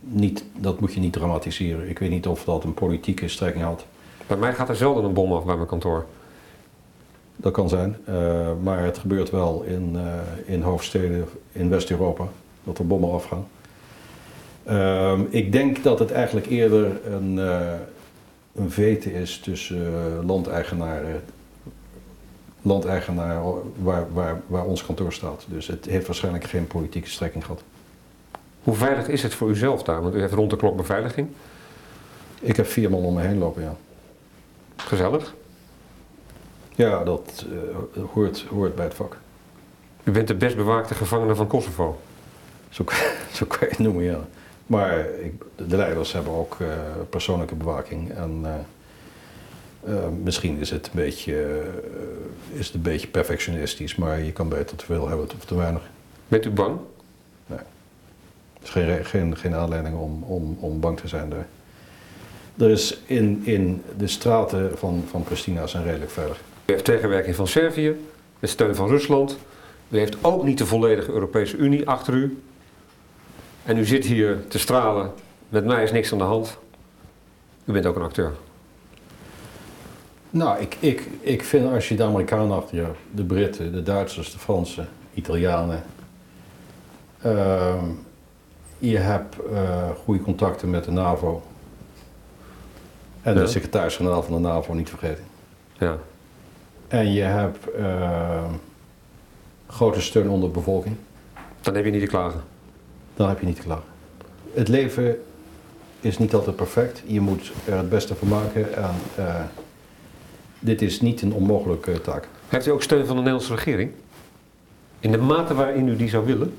niet, 0.00 0.44
dat 0.56 0.80
moet 0.80 0.94
je 0.94 1.00
niet 1.00 1.12
dramatiseren. 1.12 1.88
Ik 1.88 1.98
weet 1.98 2.10
niet 2.10 2.26
of 2.26 2.44
dat 2.44 2.64
een 2.64 2.74
politieke 2.74 3.28
strekking 3.28 3.64
had. 3.64 3.86
Bij 4.26 4.36
mij 4.36 4.54
gaat 4.54 4.68
er 4.68 4.76
zelden 4.76 5.04
een 5.04 5.12
bom 5.12 5.32
af 5.32 5.44
bij 5.44 5.56
mijn 5.56 5.68
kantoor. 5.68 6.06
Dat 7.36 7.52
kan 7.52 7.68
zijn. 7.68 7.96
eh, 8.04 8.50
maar 8.62 8.84
het 8.84 8.98
gebeurt 8.98 9.30
wel 9.30 9.62
in, 9.62 9.92
eh, 9.96 10.54
in 10.54 10.62
hoofdsteden 10.62 11.24
in 11.52 11.68
West-Europa 11.68 12.28
dat 12.64 12.78
er 12.78 12.86
bommen 12.86 13.12
afgaan. 13.12 13.46
Ehm, 14.64 15.20
ik 15.28 15.52
denk 15.52 15.82
dat 15.82 15.98
het 15.98 16.12
eigenlijk 16.12 16.46
eerder 16.46 17.06
een, 17.06 17.36
een 18.54 18.70
vete 18.70 19.12
is 19.12 19.38
tussen 19.38 20.24
landeigenaren, 20.26 21.22
landeigenaar 22.64 23.42
waar, 23.82 24.12
waar, 24.12 24.40
waar 24.46 24.64
ons 24.64 24.86
kantoor 24.86 25.12
staat. 25.12 25.44
Dus 25.48 25.66
het 25.66 25.84
heeft 25.84 26.06
waarschijnlijk 26.06 26.44
geen 26.44 26.66
politieke 26.66 27.08
strekking 27.08 27.44
gehad. 27.44 27.62
Hoe 28.62 28.74
veilig 28.74 29.08
is 29.08 29.22
het 29.22 29.34
voor 29.34 29.48
uzelf 29.50 29.82
daar? 29.82 30.02
Want 30.02 30.14
u 30.14 30.20
heeft 30.20 30.32
rond 30.32 30.50
de 30.50 30.56
klok 30.56 30.76
beveiliging. 30.76 31.28
Ik 32.40 32.56
heb 32.56 32.66
vier 32.66 32.90
man 32.90 33.04
om 33.04 33.14
me 33.14 33.20
heen 33.22 33.38
lopen, 33.38 33.62
ja. 33.62 33.74
Gezellig. 34.76 35.34
Ja, 36.74 37.04
dat 37.04 37.44
eh, 37.50 38.02
hoort, 38.12 38.44
hoort 38.50 38.74
bij 38.74 38.84
het 38.84 38.94
vak. 38.94 39.16
U 40.04 40.10
bent 40.10 40.28
de 40.28 40.34
best 40.34 40.56
bewaakte 40.56 40.94
gevangene 40.94 41.34
van 41.34 41.46
Kosovo. 41.46 42.00
Zo, 42.68 42.84
kan- 42.84 42.96
zo 43.32 43.46
kan 43.46 43.58
je 43.60 43.66
het 43.68 43.78
noemen, 43.78 44.04
ja. 44.04 44.18
Maar 44.66 44.98
ik, 44.98 45.42
de 45.56 45.76
leiders 45.76 46.12
hebben 46.12 46.32
ook 46.32 46.56
eh, 46.60 46.66
persoonlijke 47.10 47.54
bewaking. 47.54 48.10
En 48.10 48.40
eh, 48.44 48.50
eh, 49.86 50.08
misschien 50.22 50.58
is 50.58 50.70
het, 50.70 50.86
een 50.86 50.92
beetje, 50.94 51.42
eh, 51.42 52.58
is 52.58 52.66
het 52.66 52.74
een 52.74 52.82
beetje 52.82 53.06
perfectionistisch, 53.06 53.94
maar 53.94 54.20
je 54.20 54.32
kan 54.32 54.48
beter 54.48 54.76
te 54.76 54.84
veel 54.84 55.08
hebben 55.08 55.28
of 55.38 55.44
te 55.44 55.56
weinig. 55.56 55.82
Bent 56.28 56.44
u 56.44 56.50
bang? 56.50 56.78
Er 57.48 57.60
is 58.62 58.70
geen, 58.70 59.04
geen, 59.04 59.36
geen 59.36 59.54
aanleiding 59.54 59.96
om, 59.96 60.22
om, 60.22 60.56
om 60.60 60.80
bang 60.80 61.00
te 61.00 61.08
zijn 61.08 61.30
daar. 61.30 61.46
Er 62.56 62.70
is 62.70 63.00
in, 63.06 63.42
in 63.44 63.82
de 63.96 64.06
straten 64.06 64.78
van, 64.78 65.04
van 65.10 65.22
Pristina 65.22 65.66
zijn 65.66 65.84
redelijk 65.84 66.10
veilig. 66.10 66.40
U 66.64 66.72
heeft 66.72 66.84
tegenwerking 66.84 67.36
van 67.36 67.46
Servië, 67.46 67.96
met 68.38 68.50
steun 68.50 68.74
van 68.74 68.88
Rusland. 68.88 69.38
U 69.88 69.98
heeft 69.98 70.24
ook 70.24 70.44
niet 70.44 70.58
de 70.58 70.66
volledige 70.66 71.12
Europese 71.12 71.56
Unie 71.56 71.88
achter 71.88 72.14
u. 72.14 72.42
En 73.64 73.78
u 73.78 73.84
zit 73.84 74.04
hier 74.04 74.44
te 74.48 74.58
stralen. 74.58 75.12
Met 75.48 75.64
mij 75.64 75.82
is 75.82 75.92
niks 75.92 76.12
aan 76.12 76.18
de 76.18 76.24
hand. 76.24 76.58
U 77.64 77.72
bent 77.72 77.86
ook 77.86 77.96
een 77.96 78.02
acteur. 78.02 78.32
Nou, 80.34 80.60
ik, 80.60 80.76
ik, 80.80 81.08
ik 81.20 81.44
vind 81.44 81.72
als 81.72 81.88
je 81.88 81.94
de 81.96 82.02
Amerikanen 82.04 82.56
achter 82.56 82.76
je, 82.76 82.82
hebt, 82.82 82.98
de 83.10 83.24
Britten, 83.24 83.72
de 83.72 83.82
Duitsers, 83.82 84.32
de 84.32 84.38
Fransen, 84.38 84.88
Italianen. 85.14 85.82
ehm, 87.22 87.84
je 88.78 88.96
hebt 88.98 89.36
eh, 89.52 89.88
goede 90.04 90.22
contacten 90.22 90.70
met 90.70 90.84
de 90.84 90.90
NAVO. 90.90 91.42
En 93.22 93.34
Ja. 93.34 93.40
de 93.40 93.46
secretaris-generaal 93.46 94.22
van 94.22 94.32
de 94.34 94.48
NAVO 94.48 94.72
niet 94.74 94.88
vergeten. 94.88 95.24
Ja. 95.78 95.96
En 96.88 97.12
je 97.12 97.22
hebt 97.22 97.70
ehm, 97.70 98.50
grote 99.66 100.00
steun 100.00 100.28
onder 100.28 100.48
de 100.48 100.54
bevolking. 100.54 100.96
Dan 101.60 101.74
heb 101.74 101.84
je 101.84 101.90
niet 101.90 102.00
te 102.00 102.06
klagen. 102.06 102.40
Dan 103.16 103.28
heb 103.28 103.40
je 103.40 103.46
niet 103.46 103.56
te 103.56 103.62
klagen. 103.62 103.84
Het 104.54 104.68
leven 104.68 105.16
is 106.00 106.18
niet 106.18 106.34
altijd 106.34 106.56
perfect. 106.56 107.02
Je 107.06 107.20
moet 107.20 107.52
er 107.64 107.76
het 107.76 107.88
beste 107.88 108.14
van 108.14 108.28
maken. 108.28 108.74
En 108.76 108.90
eh, 109.16 109.34
dit 110.64 110.82
is 110.82 111.00
niet 111.00 111.22
een 111.22 111.32
onmogelijke 111.32 112.00
taak. 112.00 112.28
Heeft 112.48 112.66
u 112.66 112.70
ook 112.70 112.82
steun 112.82 113.06
van 113.06 113.16
de 113.16 113.22
Nederlandse 113.22 113.54
regering? 113.54 113.90
In 115.00 115.10
de 115.10 115.18
mate 115.18 115.54
waarin 115.54 115.88
u 115.88 115.96
die 115.96 116.08
zou 116.08 116.26
willen? 116.26 116.54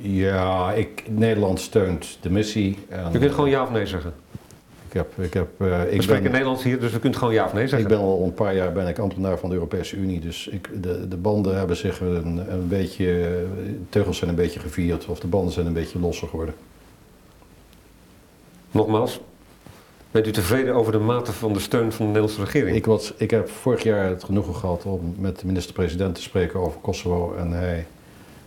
Ja, 0.00 0.72
ik, 0.72 1.02
Nederland 1.08 1.60
steunt 1.60 2.18
de 2.20 2.30
missie. 2.30 2.78
En, 2.88 3.14
U 3.14 3.18
kunt 3.18 3.32
gewoon 3.32 3.50
ja 3.50 3.62
of 3.62 3.70
nee 3.70 3.86
zeggen. 3.86 4.14
Ik, 4.88 4.92
heb, 4.92 5.18
ik, 5.18 5.34
heb, 5.34 5.48
eh, 5.58 5.82
We 5.82 5.90
ik, 5.90 6.02
spreken 6.02 6.22
ben, 6.22 6.32
Nederlands 6.32 6.62
hier, 6.62 6.80
dus 6.80 6.92
we 6.92 6.98
kunt 6.98 7.16
gewoon 7.16 7.34
ja 7.34 7.44
of 7.44 7.52
nee 7.52 7.62
ik 7.62 7.68
zeggen. 7.68 7.88
ben 7.88 7.98
al 7.98 8.24
een 8.24 8.34
paar 8.34 8.54
jaar 8.54 8.72
ben 8.72 8.86
ik 8.86 8.98
ambtenaar 8.98 9.38
van 9.38 9.48
de 9.48 9.54
Europese 9.54 9.96
Unie. 9.96 10.20
Dus 10.20 10.48
ik, 10.48 10.82
de, 10.82 11.08
de 11.08 11.16
banden 11.16 11.58
hebben 11.58 11.76
zich 11.76 12.00
een, 12.00 12.52
een 12.52 12.68
beetje... 12.68 13.04
de 13.04 13.88
Teugels 13.88 14.18
zijn 14.18 14.30
een 14.30 14.36
beetje 14.36 14.60
gevierd. 14.60 15.06
Of 15.06 15.20
de 15.20 15.26
banden 15.26 15.52
zijn 15.52 15.66
een 15.66 15.72
beetje 15.72 15.98
losser 15.98 16.28
geworden. 16.28 16.54
Nogmaals, 18.70 19.20
bent 20.22 20.28
u 20.36 20.40
tevreden 20.40 20.74
over 20.74 20.92
de 20.92 20.98
mate 20.98 21.32
van 21.32 21.52
de 21.52 21.58
steun 21.58 21.92
van 21.92 21.98
de 21.98 22.12
Nederlandse 22.12 22.44
regering? 22.44 22.76
Ik, 22.76 22.86
was, 22.86 23.12
ik 23.16 23.30
heb 23.30 23.48
vorig 23.48 23.82
jaar 23.82 24.08
het 24.08 24.24
genoegen 24.24 24.54
gehad 24.54 24.84
om 24.84 25.14
met 25.18 25.38
de 25.38 25.46
minister-president 25.46 26.14
te 26.14 26.22
spreken 26.22 26.60
over 26.60 26.80
Kosovo. 26.80 27.34
En 27.34 27.52
hij 27.52 27.86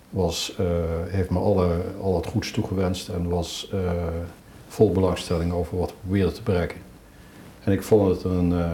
was, 0.09 0.55
eh, 0.57 0.65
heeft 1.07 1.29
me 1.29 1.39
alle, 1.39 1.81
al 2.01 2.15
het 2.15 2.25
goeds 2.25 2.51
toegewenst 2.51 3.09
en 3.09 3.29
was 3.29 3.69
eh, 3.73 3.91
vol 4.67 4.91
belangstelling 4.91 5.51
over 5.51 5.77
wat 5.77 5.89
we 5.89 5.95
probeerden 6.01 6.33
te 6.33 6.41
bereiken. 6.43 6.77
En 7.63 7.71
ik 7.71 7.83
vond 7.83 8.09
het 8.15 8.23
een, 8.23 8.53
eh, 8.53 8.71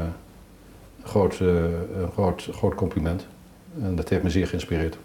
groot, 1.03 1.39
een 1.39 2.12
groot, 2.13 2.49
groot 2.51 2.75
compliment. 2.75 3.27
En 3.81 3.95
dat 3.95 4.10
heeft 4.10 4.23
me 4.23 4.29
zeer 4.29 4.47
geïnspireerd. 4.47 4.97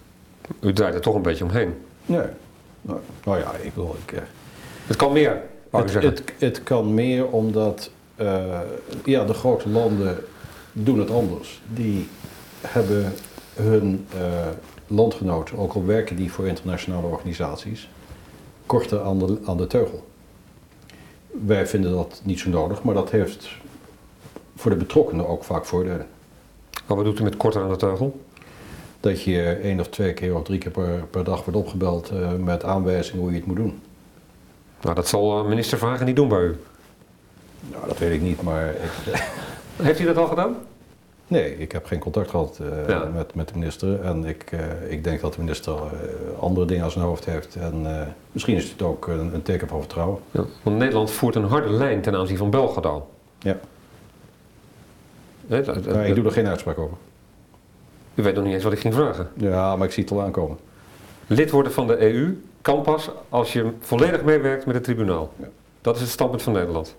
U 0.61 0.73
draait 0.73 0.95
er 0.95 1.01
toch 1.01 1.15
een 1.15 1.23
beetje 1.23 1.45
omheen. 1.45 1.75
Nee. 2.07 2.27
Nou, 2.83 2.99
nou 3.25 3.39
ja, 3.39 3.53
ik 3.63 3.73
wil. 3.75 3.97
Ik, 4.07 4.23
Het 4.87 4.97
kan 4.97 5.13
meer, 5.13 5.43
het, 5.71 6.23
het 6.39 6.63
kan 6.63 6.95
meer 6.95 7.27
omdat 7.27 7.91
eh, 8.17 8.61
ja, 9.05 9.25
de 9.25 9.35
grote 9.35 9.69
landen 9.69 10.25
doen 10.73 10.99
het 10.99 11.11
anders. 11.11 11.61
Die 11.75 12.09
hebben 12.61 13.13
hun 13.55 14.07
eh, 14.15 14.49
landgenoten, 14.87 15.59
ook 15.59 15.73
al 15.73 15.85
werken 15.85 16.17
die 16.17 16.33
voor 16.33 16.47
internationale 16.47 17.07
organisaties, 17.07 17.89
korter 18.67 19.01
aan 19.03 19.19
de, 19.19 19.39
aan 19.45 19.57
de 19.57 19.67
teugel. 19.67 20.05
Wij 21.47 21.67
vinden 21.67 21.93
dat 21.93 22.21
niet 22.25 22.41
zo 22.41 22.51
nodig, 22.51 22.83
maar 22.83 22.95
dat 22.95 23.11
heeft 23.11 23.49
voor 24.57 24.71
de 24.71 24.77
betrokkenen 24.77 25.29
ook 25.29 25.45
vaak 25.45 25.65
voordelen. 25.65 26.07
Maar 26.87 26.97
wat 26.97 27.05
doet 27.05 27.19
u 27.21 27.23
met 27.23 27.37
korter 27.37 27.63
aan 27.63 27.71
de 27.71 27.77
teugel? 27.77 28.21
Dat 29.01 29.23
je 29.23 29.43
één 29.43 29.81
of 29.81 29.89
twee 29.89 30.15
keer 30.15 30.37
of 30.37 30.43
drie 30.43 30.59
keer 30.59 30.71
per, 30.71 31.07
per 31.11 31.25
dag 31.25 31.45
wordt 31.45 31.59
opgebeld 31.59 32.11
eh, 32.11 32.33
met 32.35 32.65
aanwijzingen 32.65 33.21
hoe 33.21 33.31
je 33.31 33.37
het 33.37 33.47
moet 33.47 33.57
doen. 33.57 33.81
Nou, 34.83 34.95
dat 34.95 35.09
zal 35.09 35.39
eh, 35.39 35.49
minister 35.49 35.79
Vragen 35.79 36.07
niet 36.07 36.17
doen 36.17 36.29
bij 36.29 36.41
u. 36.43 36.57
Nou, 37.71 37.87
dat 37.89 37.99
weet 37.99 38.13
ik 38.13 38.21
niet, 38.21 38.43
maar 38.43 38.69
ik, 38.69 38.91
Heeft 39.83 40.01
u 40.01 40.05
dat 40.05 40.17
al 40.17 40.27
gedaan? 40.27 40.57
Nee, 41.27 41.59
ik 41.59 41.73
heb 41.73 41.87
geen 41.87 41.99
contact 41.99 42.31
gehad 42.31 42.59
eh, 42.61 42.89
Ja. 42.89 43.05
met, 43.15 43.35
met 43.35 43.49
de 43.49 43.55
minister. 43.59 44.01
En 44.01 44.25
ik, 44.25 44.43
eh, 44.53 44.93
ik 44.93 45.05
denk 45.05 45.21
dat 45.21 45.35
de 45.35 45.41
minister 45.41 45.75
andere 46.41 46.67
dingen 46.67 46.85
aan 46.85 46.91
zijn 46.91 47.05
hoofd 47.05 47.25
heeft. 47.25 47.57
En 47.57 47.87
misschien 48.33 48.57
is 48.57 48.71
het 48.71 48.83
ook 48.83 49.07
een, 49.07 49.35
een 49.35 49.43
teken 49.43 49.69
van 49.69 49.79
vertrouwen. 49.81 50.19
Ja. 50.31 50.45
Want 50.63 50.77
Nederland 50.79 51.11
voert 51.11 51.35
een 51.35 51.45
harde 51.45 51.71
lijn 51.71 52.01
ten 52.01 52.15
aanzien 52.15 52.37
van 52.37 52.51
Belgrado. 52.51 53.09
Ja. 53.39 53.57
Hè, 55.47 55.63
dat- 55.63 55.85
dat- 55.85 55.95
Maar 55.95 56.07
ik 56.07 56.15
doe 56.15 56.25
er 56.25 56.33
geen 56.33 56.47
uitspraak 56.47 56.79
over. 56.79 56.97
U 58.15 58.23
weet 58.23 58.35
nog 58.35 58.45
niet 58.45 58.55
eens 58.55 58.65
wat 58.65 58.73
ik 58.73 58.79
ging 58.81 58.95
vragen. 58.95 59.29
Ja, 59.35 59.77
maar 59.77 59.87
ik 59.87 59.93
zie 59.93 60.03
het 60.03 60.13
al 60.13 60.23
aankomen. 60.23 60.59
Lid 61.27 61.51
worden 61.51 61.73
van 61.73 61.87
de 61.87 62.13
EU 62.13 62.43
kan 62.63 62.83
pas 62.83 63.11
als 63.29 63.53
je 63.53 63.71
volledig 63.81 64.23
meewerkt 64.23 64.67
met 64.67 64.75
het 64.75 64.85
tribunaal. 64.85 65.33
Ja. 65.37 65.49
Dat 65.81 65.95
is 65.95 66.01
het 66.01 66.11
standpunt 66.11 66.43
van 66.43 66.53
Nederland. 66.53 66.97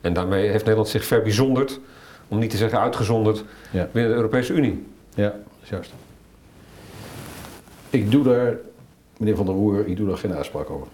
En 0.00 0.12
daarmee 0.12 0.48
heeft 0.48 0.62
Nederland 0.62 0.88
zich 0.88 1.04
verbijzonderd, 1.04 1.80
om 2.28 2.38
niet 2.38 2.50
te 2.50 2.56
zeggen 2.56 2.80
uitgezonderd, 2.80 3.44
Ja. 3.70 3.88
binnen 3.92 4.10
de 4.10 4.16
Europese 4.16 4.52
Unie. 4.52 4.86
Ja, 5.14 5.28
dat 5.28 5.38
is 5.62 5.68
juist. 5.68 5.92
Ik 7.90 8.10
doe 8.10 8.24
daar, 8.24 8.56
meneer 9.16 9.36
Van 9.36 9.46
der 9.46 9.54
Roer, 9.54 9.86
ik 9.86 9.96
doe 9.96 10.08
daar 10.08 10.18
geen 10.18 10.34
uitspraak 10.34 10.70
over. 10.70 10.86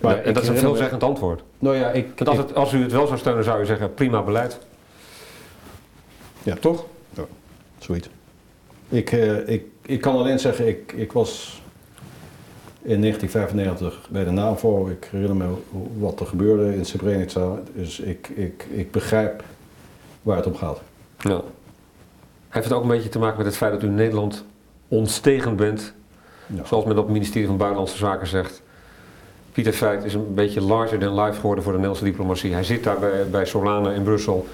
Ja, 0.00 0.16
en 0.16 0.34
dat 0.34 0.42
is 0.42 0.48
een 0.48 0.56
veelzeggend 0.56 1.02
antwoord. 1.02 1.42
Nou 1.58 1.76
ja, 1.76 1.90
ik... 1.90 2.06
Want 2.16 2.28
als, 2.28 2.38
het, 2.38 2.54
als 2.54 2.72
u 2.72 2.82
het 2.82 2.92
wel 2.92 3.06
zou 3.06 3.18
steunen, 3.18 3.44
zou 3.44 3.62
u 3.62 3.66
zeggen 3.66 3.94
prima 3.94 4.22
beleid. 4.22 4.58
Ja, 6.42 6.54
toch? 6.60 6.84
Ja, 7.10 7.24
zoiets. 7.78 8.08
Ik, 8.88 9.12
eh, 9.12 9.48
ik, 9.48 9.64
ik 9.82 10.00
kan 10.00 10.16
alleen 10.16 10.38
zeggen, 10.38 10.68
ik, 10.68 10.92
ik 10.92 11.12
was 11.12 11.62
in 12.84 13.00
1995 13.00 14.08
bij 14.10 14.24
de 14.24 14.30
NAVO. 14.30 14.86
Ik 14.88 15.08
herinner 15.10 15.36
me 15.36 15.54
wat 15.98 16.20
er 16.20 16.26
gebeurde 16.26 16.76
in 16.76 16.84
Srebrenica. 16.84 17.58
Dus 17.74 18.00
ik, 18.00 18.28
ik, 18.28 18.66
ik 18.70 18.90
begrijp 18.90 19.44
waar 20.22 20.36
het 20.36 20.46
om 20.46 20.54
gaat. 20.56 20.80
Ja. 21.18 21.40
Heeft 22.48 22.64
het 22.64 22.74
ook 22.74 22.82
een 22.82 22.88
beetje 22.88 23.08
te 23.08 23.18
maken 23.18 23.36
met 23.36 23.46
het 23.46 23.56
feit 23.56 23.72
dat 23.72 23.82
u 23.82 23.86
in 23.86 23.94
Nederland 23.94 24.44
ontstegend 24.88 25.56
bent, 25.56 25.92
Ja. 26.46 26.64
zoals 26.64 26.84
men 26.84 26.98
op 26.98 27.04
het 27.04 27.12
ministerie 27.12 27.46
van 27.46 27.56
Buitenlandse 27.56 27.96
Zaken 27.96 28.26
zegt. 28.26 28.62
Pieter 29.52 29.72
Feit 29.72 30.04
is 30.04 30.14
een 30.14 30.34
beetje 30.34 30.60
larger 30.60 30.98
than 30.98 31.20
life 31.20 31.40
geworden 31.40 31.64
voor 31.64 31.72
de 31.72 31.78
Nederlandse 31.78 32.04
diplomatie. 32.10 32.52
Hij 32.52 32.64
zit 32.64 32.84
daar 32.84 32.98
bij, 32.98 33.30
bij 33.30 33.44
Solana 33.44 33.90
in 33.92 34.02
Brussel 34.02 34.46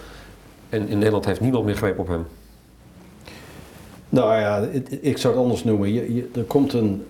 en 0.69 0.89
in 0.89 0.99
Nederland 0.99 1.25
heeft 1.25 1.41
niemand 1.41 1.65
meer 1.65 1.77
greep 1.77 1.99
op 1.99 2.09
hem. 2.09 2.27
Nou 4.09 4.41
ja, 4.41 4.69
ik 5.01 5.19
zou 5.19 5.35
het 5.35 5.43
anders 5.43 5.65
noemen. 5.65 5.93
Je, 5.93 6.15
je, 6.15 6.29
er 6.35 6.43
komt 6.45 6.73
een, 6.73 7.07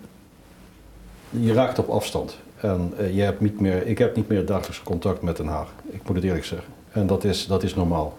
je 1.30 1.52
raakt 1.52 1.78
op 1.78 1.88
afstand. 1.88 2.38
En 2.60 2.92
eh, 2.98 3.14
je 3.14 3.22
hebt 3.22 3.40
niet 3.40 3.60
meer, 3.60 3.86
ik 3.86 3.98
heb 3.98 4.16
niet 4.16 4.28
meer 4.28 4.46
dagelijks 4.46 4.82
contact 4.82 5.22
met 5.22 5.36
Den 5.36 5.46
Haag. 5.46 5.72
Ik 5.90 6.00
moet 6.06 6.16
het 6.16 6.24
eerlijk 6.24 6.44
zeggen. 6.44 6.72
En 6.90 7.06
dat 7.06 7.24
is, 7.24 7.46
dat 7.46 7.62
is 7.62 7.74
normaal. 7.74 8.16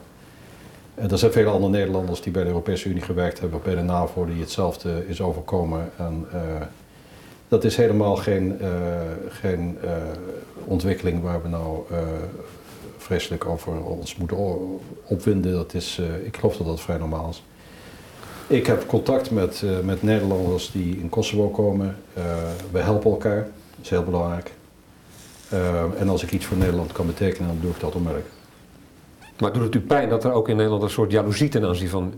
En 0.96 1.12
er 1.12 1.18
zijn 1.18 1.32
vele 1.32 1.50
andere 1.50 1.72
Nederlanders 1.72 2.22
die 2.22 2.32
bij 2.32 2.42
de 2.42 2.50
Europese 2.50 2.90
Unie 2.90 3.02
gewerkt 3.02 3.40
hebben, 3.40 3.62
bij 3.64 3.76
de 3.76 3.82
NAVO, 3.82 4.26
die 4.26 4.40
hetzelfde 4.40 5.08
is 5.08 5.22
overkomen. 5.22 5.92
En 5.98 6.26
eh, 6.32 6.40
dat 7.48 7.64
is 7.64 7.76
helemaal 7.76 8.16
geen, 8.16 8.60
eh, 8.60 8.70
geen 9.30 9.78
ontwikkeling 10.66 11.22
waar 11.22 11.42
we 11.42 11.48
nou 11.48 11.84
vreselijk 12.98 13.46
over 13.46 13.84
ons 13.84 14.16
moeten 14.16 14.38
opwinden. 15.04 15.52
Dat 15.52 15.74
is, 15.74 16.02
ik 16.24 16.38
geloof 16.38 16.58
dat 16.58 16.68
dat 16.68 16.82
vrij 16.82 16.98
normaal 16.98 17.30
is. 17.30 17.44
Ik 18.52 18.66
heb 18.68 18.88
contact 18.88 19.32
met, 19.32 19.62
eh, 19.64 19.80
met 19.80 20.04
Nederlanders 20.04 20.72
die 20.72 20.98
in 20.98 21.10
Kosovo 21.10 21.50
komen. 21.50 21.98
Eh, 22.14 22.24
we 22.72 22.80
helpen 22.80 23.12
elkaar, 23.12 23.36
dat 23.36 23.80
is 23.82 23.90
heel 23.90 24.04
belangrijk. 24.04 24.52
Eh, 25.50 25.84
en 26.00 26.10
als 26.10 26.24
ik 26.24 26.32
iets 26.32 26.46
voor 26.46 26.58
Nederland 26.58 26.92
kan 26.92 27.06
betekenen, 27.06 27.48
dan 27.48 27.58
doe 27.62 27.72
ik 27.72 27.80
dat 27.80 27.96
onmiddellijk. 27.96 28.30
Maar 29.40 29.54
doet 29.54 29.64
het 29.64 29.76
u 29.76 29.80
pijn 29.80 30.10
dat 30.10 30.24
er 30.24 30.32
ook 30.32 30.50
in 30.50 30.56
Nederland 30.56 30.84
een 30.84 30.90
soort 30.90 31.12
jaloezie 31.12 31.50
ten 31.50 31.66
aanzien 31.66 31.90
van 31.90 32.14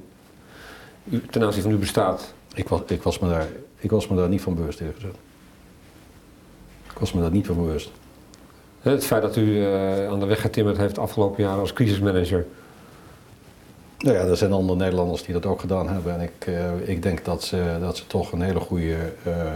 u, 1.04 1.22
ten 1.30 1.44
aanzien 1.44 1.62
van 1.62 1.72
u 1.72 1.78
bestaat? 1.78 2.34
Ik 2.54 2.68
was, 2.68 2.82
ik, 2.88 3.04
was 3.04 3.20
me 3.20 3.30
daar, 3.30 3.48
ik 3.78 3.92
was 3.92 4.08
me 4.08 4.16
daar 4.16 4.30
niet 4.30 4.42
van 4.42 4.56
bewust, 4.56 4.80
eerlijk 4.80 4.98
gezegd. 5.00 5.18
Ik 6.92 6.98
was 7.00 7.14
me 7.14 7.22
daar 7.22 7.32
niet 7.32 7.46
van 7.46 7.56
bewust. 7.56 7.92
Het 8.80 9.06
feit 9.06 9.22
dat 9.22 9.36
u 9.36 9.66
aan 10.10 10.20
de 10.20 10.26
weg 10.26 10.42
getimmerd 10.42 10.78
heeft 10.78 10.98
afgelopen 10.98 11.44
jaar 11.44 11.58
als 11.58 11.74
crisismanager. 11.74 12.46
Nou 14.04 14.16
ja, 14.18 14.24
er 14.24 14.38
zijn 14.38 14.52
andere 14.54 14.80
Nederlanders 14.80 15.24
die 15.24 15.34
dat 15.34 15.46
ook 15.46 15.60
gedaan 15.60 15.90
hebben. 15.90 16.14
En 16.14 16.22
ik, 16.22 16.46
eh, 16.48 16.90
ik 16.90 17.04
denk 17.04 17.26
dat 17.26 17.44
ze, 17.44 17.78
dat 17.80 17.98
ze 17.98 18.08
toch 18.08 18.32
een 18.32 18.42
hele 18.42 18.60
goede 18.60 18.96
eh, 19.24 19.56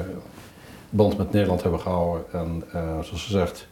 band 0.90 1.18
met 1.18 1.32
Nederland 1.32 1.62
hebben 1.62 1.80
gehouden. 1.80 2.26
En 2.32 2.64
eh, 2.72 3.00
zoals 3.02 3.24
ze 3.24 3.32
zegt, 3.32 3.68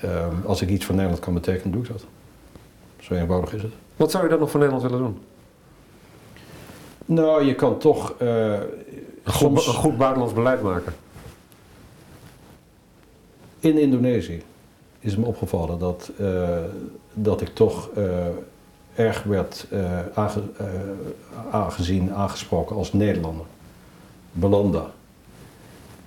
eh, 0.00 0.26
als 0.44 0.62
ik 0.62 0.68
iets 0.68 0.84
voor 0.84 0.94
Nederland 0.94 1.22
kan 1.22 1.34
betekenen, 1.34 1.72
doe 1.72 1.82
ik 1.82 1.88
dat. 1.88 2.04
Zo 3.00 3.14
eenvoudig 3.14 3.54
is 3.54 3.62
het. 3.62 3.72
Wat 3.96 4.10
zou 4.10 4.24
u 4.24 4.28
dan 4.28 4.38
nog 4.38 4.50
voor 4.50 4.60
Nederland 4.60 4.90
willen 4.90 5.04
doen? 5.04 5.18
Nou, 7.04 7.44
je 7.44 7.54
kan 7.54 7.78
toch 7.78 8.14
Een 8.18 8.62
goed, 9.24 9.34
soms 9.34 9.66
een 9.66 9.74
goed 9.74 9.96
buitenlands 9.96 10.34
beleid 10.34 10.62
maken. 10.62 10.94
in 13.60 13.78
Indonesië 13.78 14.42
is 15.00 15.16
me 15.16 15.24
opgevallen 15.24 15.78
dat, 15.78 16.10
dat 17.12 17.40
ik 17.40 17.48
toch 17.54 17.88
erg 18.94 19.22
werd 19.22 19.66
eh, 19.70 19.98
aange- 20.14 20.42
eh, 20.58 20.66
aangezien, 21.50 22.12
aangesproken 22.12 22.76
als 22.76 22.92
Nederlander. 22.92 23.46
Belanda. 24.32 24.90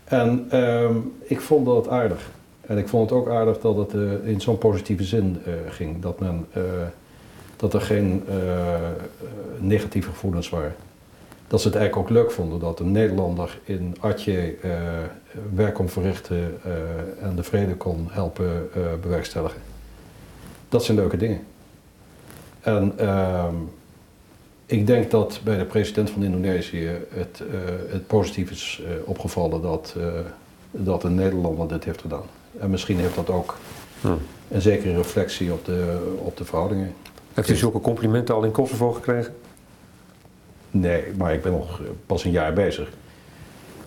En 0.04 0.46
ehm, 0.50 0.96
ik 1.24 1.42
vond 1.42 1.66
dat 1.66 1.90
aardig. 1.90 2.30
En 2.62 2.78
ik 2.78 2.88
vond 2.88 3.10
het 3.10 3.20
ook 3.20 3.30
aardig 3.30 3.60
dat 3.60 3.76
het 3.76 3.94
eh, 3.94 4.28
in 4.28 4.42
zo'n 4.42 4.58
positieve 4.58 5.04
zin 5.04 5.42
ging. 5.70 6.02
Dat, 6.02 6.20
men, 6.20 6.48
dat 7.56 7.74
er 7.74 7.82
geen 7.82 8.24
negatieve 9.60 10.10
gevoelens 10.10 10.50
waren. 10.50 10.76
Dat 11.48 11.62
ze 11.62 11.68
het 11.68 11.78
eigenlijk 11.78 12.10
ook 12.10 12.18
leuk 12.18 12.32
vonden 12.32 12.60
dat 12.60 12.80
een 12.80 12.92
Nederlander 12.92 13.60
in 13.64 13.96
Atje 14.00 14.56
werk 15.54 15.74
kon 15.74 15.90
verrichten 15.90 16.62
en 17.22 17.36
de 17.36 17.44
vrede 17.44 17.76
kon 17.76 18.08
helpen 18.12 18.70
bewerkstelligen. 19.02 19.62
Dat 20.70 20.84
zijn 20.84 20.98
leuke 20.98 21.18
dingen. 21.18 21.42
En 22.66 22.94
ehm, 22.98 23.56
Ik 24.66 24.88
denk 24.88 25.12
dat 25.12 25.40
bij 25.44 25.58
de 25.58 25.66
president 25.66 26.10
van 26.10 26.24
Indonesië 26.24 26.90
het, 27.10 27.42
eh, 27.52 27.58
het 27.92 28.08
positief 28.08 28.52
is 28.52 28.82
eh, 28.86 28.92
opgevallen 29.06 29.62
dat, 29.62 29.96
eh, 29.98 30.06
dat 30.72 31.04
een 31.04 31.16
Nederlander 31.16 31.68
dit 31.68 31.84
heeft 31.84 32.02
gedaan. 32.02 32.26
En 32.60 32.70
misschien 32.70 33.00
heeft 33.00 33.16
dat 33.16 33.30
ook 33.30 33.58
Hm. 34.02 34.08
een 34.48 34.62
zekere 34.62 34.96
reflectie 34.96 35.52
op 35.52 35.66
de, 35.66 36.14
op 36.18 36.38
de 36.38 36.46
verhoudingen. 36.46 36.94
Heeft 37.34 37.50
u 37.50 37.56
zulke 37.56 37.82
complimenten 37.82 38.36
al 38.36 38.44
in 38.44 38.52
Kosovo 38.52 38.92
gekregen? 38.92 39.36
Nee, 40.72 41.04
maar 41.18 41.34
ik 41.34 41.42
ben 41.42 41.52
nog 41.52 41.82
pas 42.06 42.24
een 42.24 42.32
jaar 42.32 42.54
bezig. 42.54 42.90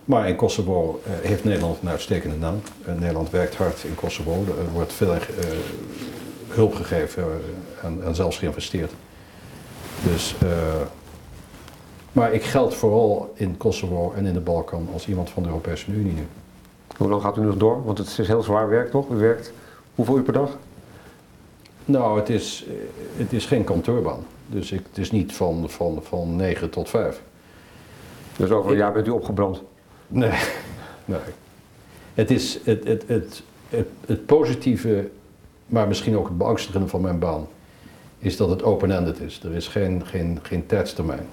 Maar 0.05 0.27
in 0.27 0.35
Kosovo 0.35 1.01
heeft 1.05 1.43
Nederland 1.43 1.77
een 1.81 1.89
uitstekende 1.89 2.35
naam. 2.35 2.61
Nederland 2.99 3.29
werkt 3.29 3.55
hard 3.55 3.83
in 3.83 3.95
Kosovo. 3.95 4.31
Er 4.31 4.71
wordt 4.73 4.93
veel 4.93 5.13
hulp 6.49 6.75
gegeven 6.75 7.23
eh, 7.23 7.85
en, 7.85 8.03
en 8.03 8.15
zelfs 8.15 8.37
geïnvesteerd. 8.37 8.91
Dus, 10.03 10.35
eh, 10.41 10.49
maar 12.11 12.33
ik 12.33 12.43
geld 12.43 12.75
vooral 12.75 13.33
in 13.35 13.57
Kosovo 13.57 14.13
en 14.15 14.25
in 14.25 14.33
de 14.33 14.39
Balkan 14.39 14.87
als 14.93 15.07
iemand 15.07 15.29
van 15.29 15.43
de 15.43 15.49
Europese 15.49 15.91
Unie 15.91 16.13
nu. 16.13 16.27
Hoe 16.97 17.09
lang 17.09 17.21
gaat 17.21 17.37
u 17.37 17.41
nog 17.41 17.57
door? 17.57 17.83
Want 17.85 17.97
het 17.97 18.07
is 18.17 18.27
heel 18.27 18.43
zwaar 18.43 18.69
werk 18.69 18.91
toch? 18.91 19.09
U 19.09 19.15
werkt 19.15 19.51
hoeveel 19.95 20.17
uur 20.17 20.23
per 20.23 20.33
dag? 20.33 20.57
Nou, 21.85 22.19
het 22.19 22.29
is, 22.29 22.65
eh, 22.67 22.73
het 23.17 23.33
is 23.33 23.45
geen 23.45 23.63
kantoorbaan. 23.63 24.25
Dus 24.47 24.71
ik, 24.71 24.81
het 24.89 24.97
is 24.97 25.11
niet 25.11 25.33
van, 25.33 25.69
van, 25.69 25.99
van 26.03 26.35
9 26.35 26.69
tot 26.69 26.89
5. 26.89 27.21
Dus 28.37 28.49
over 28.49 28.71
een 28.71 28.77
jaar 28.77 28.91
bent 28.91 29.07
u 29.07 29.09
opgebrand. 29.09 29.61
Nee, 30.07 30.39
nee. 31.05 31.19
Het 32.13 32.31
is 32.31 32.59
het, 32.63 32.83
het, 32.83 33.03
het, 33.07 33.43
het, 33.69 33.87
het 34.05 34.25
positieve, 34.25 35.09
maar 35.69 35.87
misschien 35.87 36.17
ook 36.17 36.27
het 36.27 36.37
beangstigende 36.37 36.87
van 36.87 37.01
mijn 37.01 37.19
baan, 37.19 37.47
is 38.19 38.37
dat 38.37 38.49
het 38.49 38.63
open-ended 38.63 39.19
is. 39.19 39.43
Er 39.43 39.55
is 39.55 39.67
geen, 39.67 40.05
geen, 40.05 40.39
geen 40.41 40.65
tijdstermijn. 40.65 41.27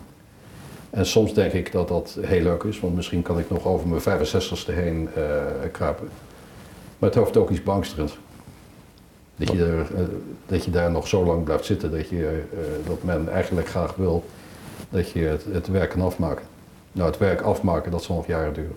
En 0.90 1.06
soms 1.06 1.34
denk 1.34 1.52
ik 1.52 1.72
dat 1.72 1.88
dat 1.88 2.18
heel 2.20 2.42
leuk 2.42 2.62
is, 2.62 2.80
want 2.80 2.94
misschien 2.94 3.22
kan 3.22 3.38
ik 3.38 3.50
nog 3.50 3.66
over 3.66 3.88
mijn 3.88 4.00
65ste 4.00 4.72
heen 4.72 5.08
eh 5.14 5.70
kruipen. 5.72 6.08
Maar 6.98 7.10
het 7.10 7.18
heeft 7.18 7.36
ook 7.36 7.50
iets 7.50 7.62
beangstigends. 7.62 8.18
Dat 9.36 9.52
je, 9.52 9.84
eh, 9.96 10.02
dat 10.46 10.64
je 10.64 10.70
daar 10.70 10.90
nog 10.90 11.08
zo 11.08 11.24
lang 11.24 11.44
blijft 11.44 11.64
zitten 11.64 11.90
dat, 11.90 12.08
je, 12.08 12.42
eh, 12.52 12.88
dat 12.88 13.02
men 13.02 13.28
eigenlijk 13.28 13.68
graag 13.68 13.94
wil 13.94 14.24
dat 14.88 15.10
je 15.10 15.20
het, 15.20 15.44
het 15.50 15.66
werk 15.66 15.90
kan 15.90 16.00
afmaken. 16.00 16.44
Nou, 16.92 17.10
het 17.10 17.18
werk 17.18 17.40
afmaken, 17.40 17.90
dat 17.90 18.02
zal 18.02 18.16
nog 18.16 18.26
jaren 18.26 18.54
duren. 18.54 18.76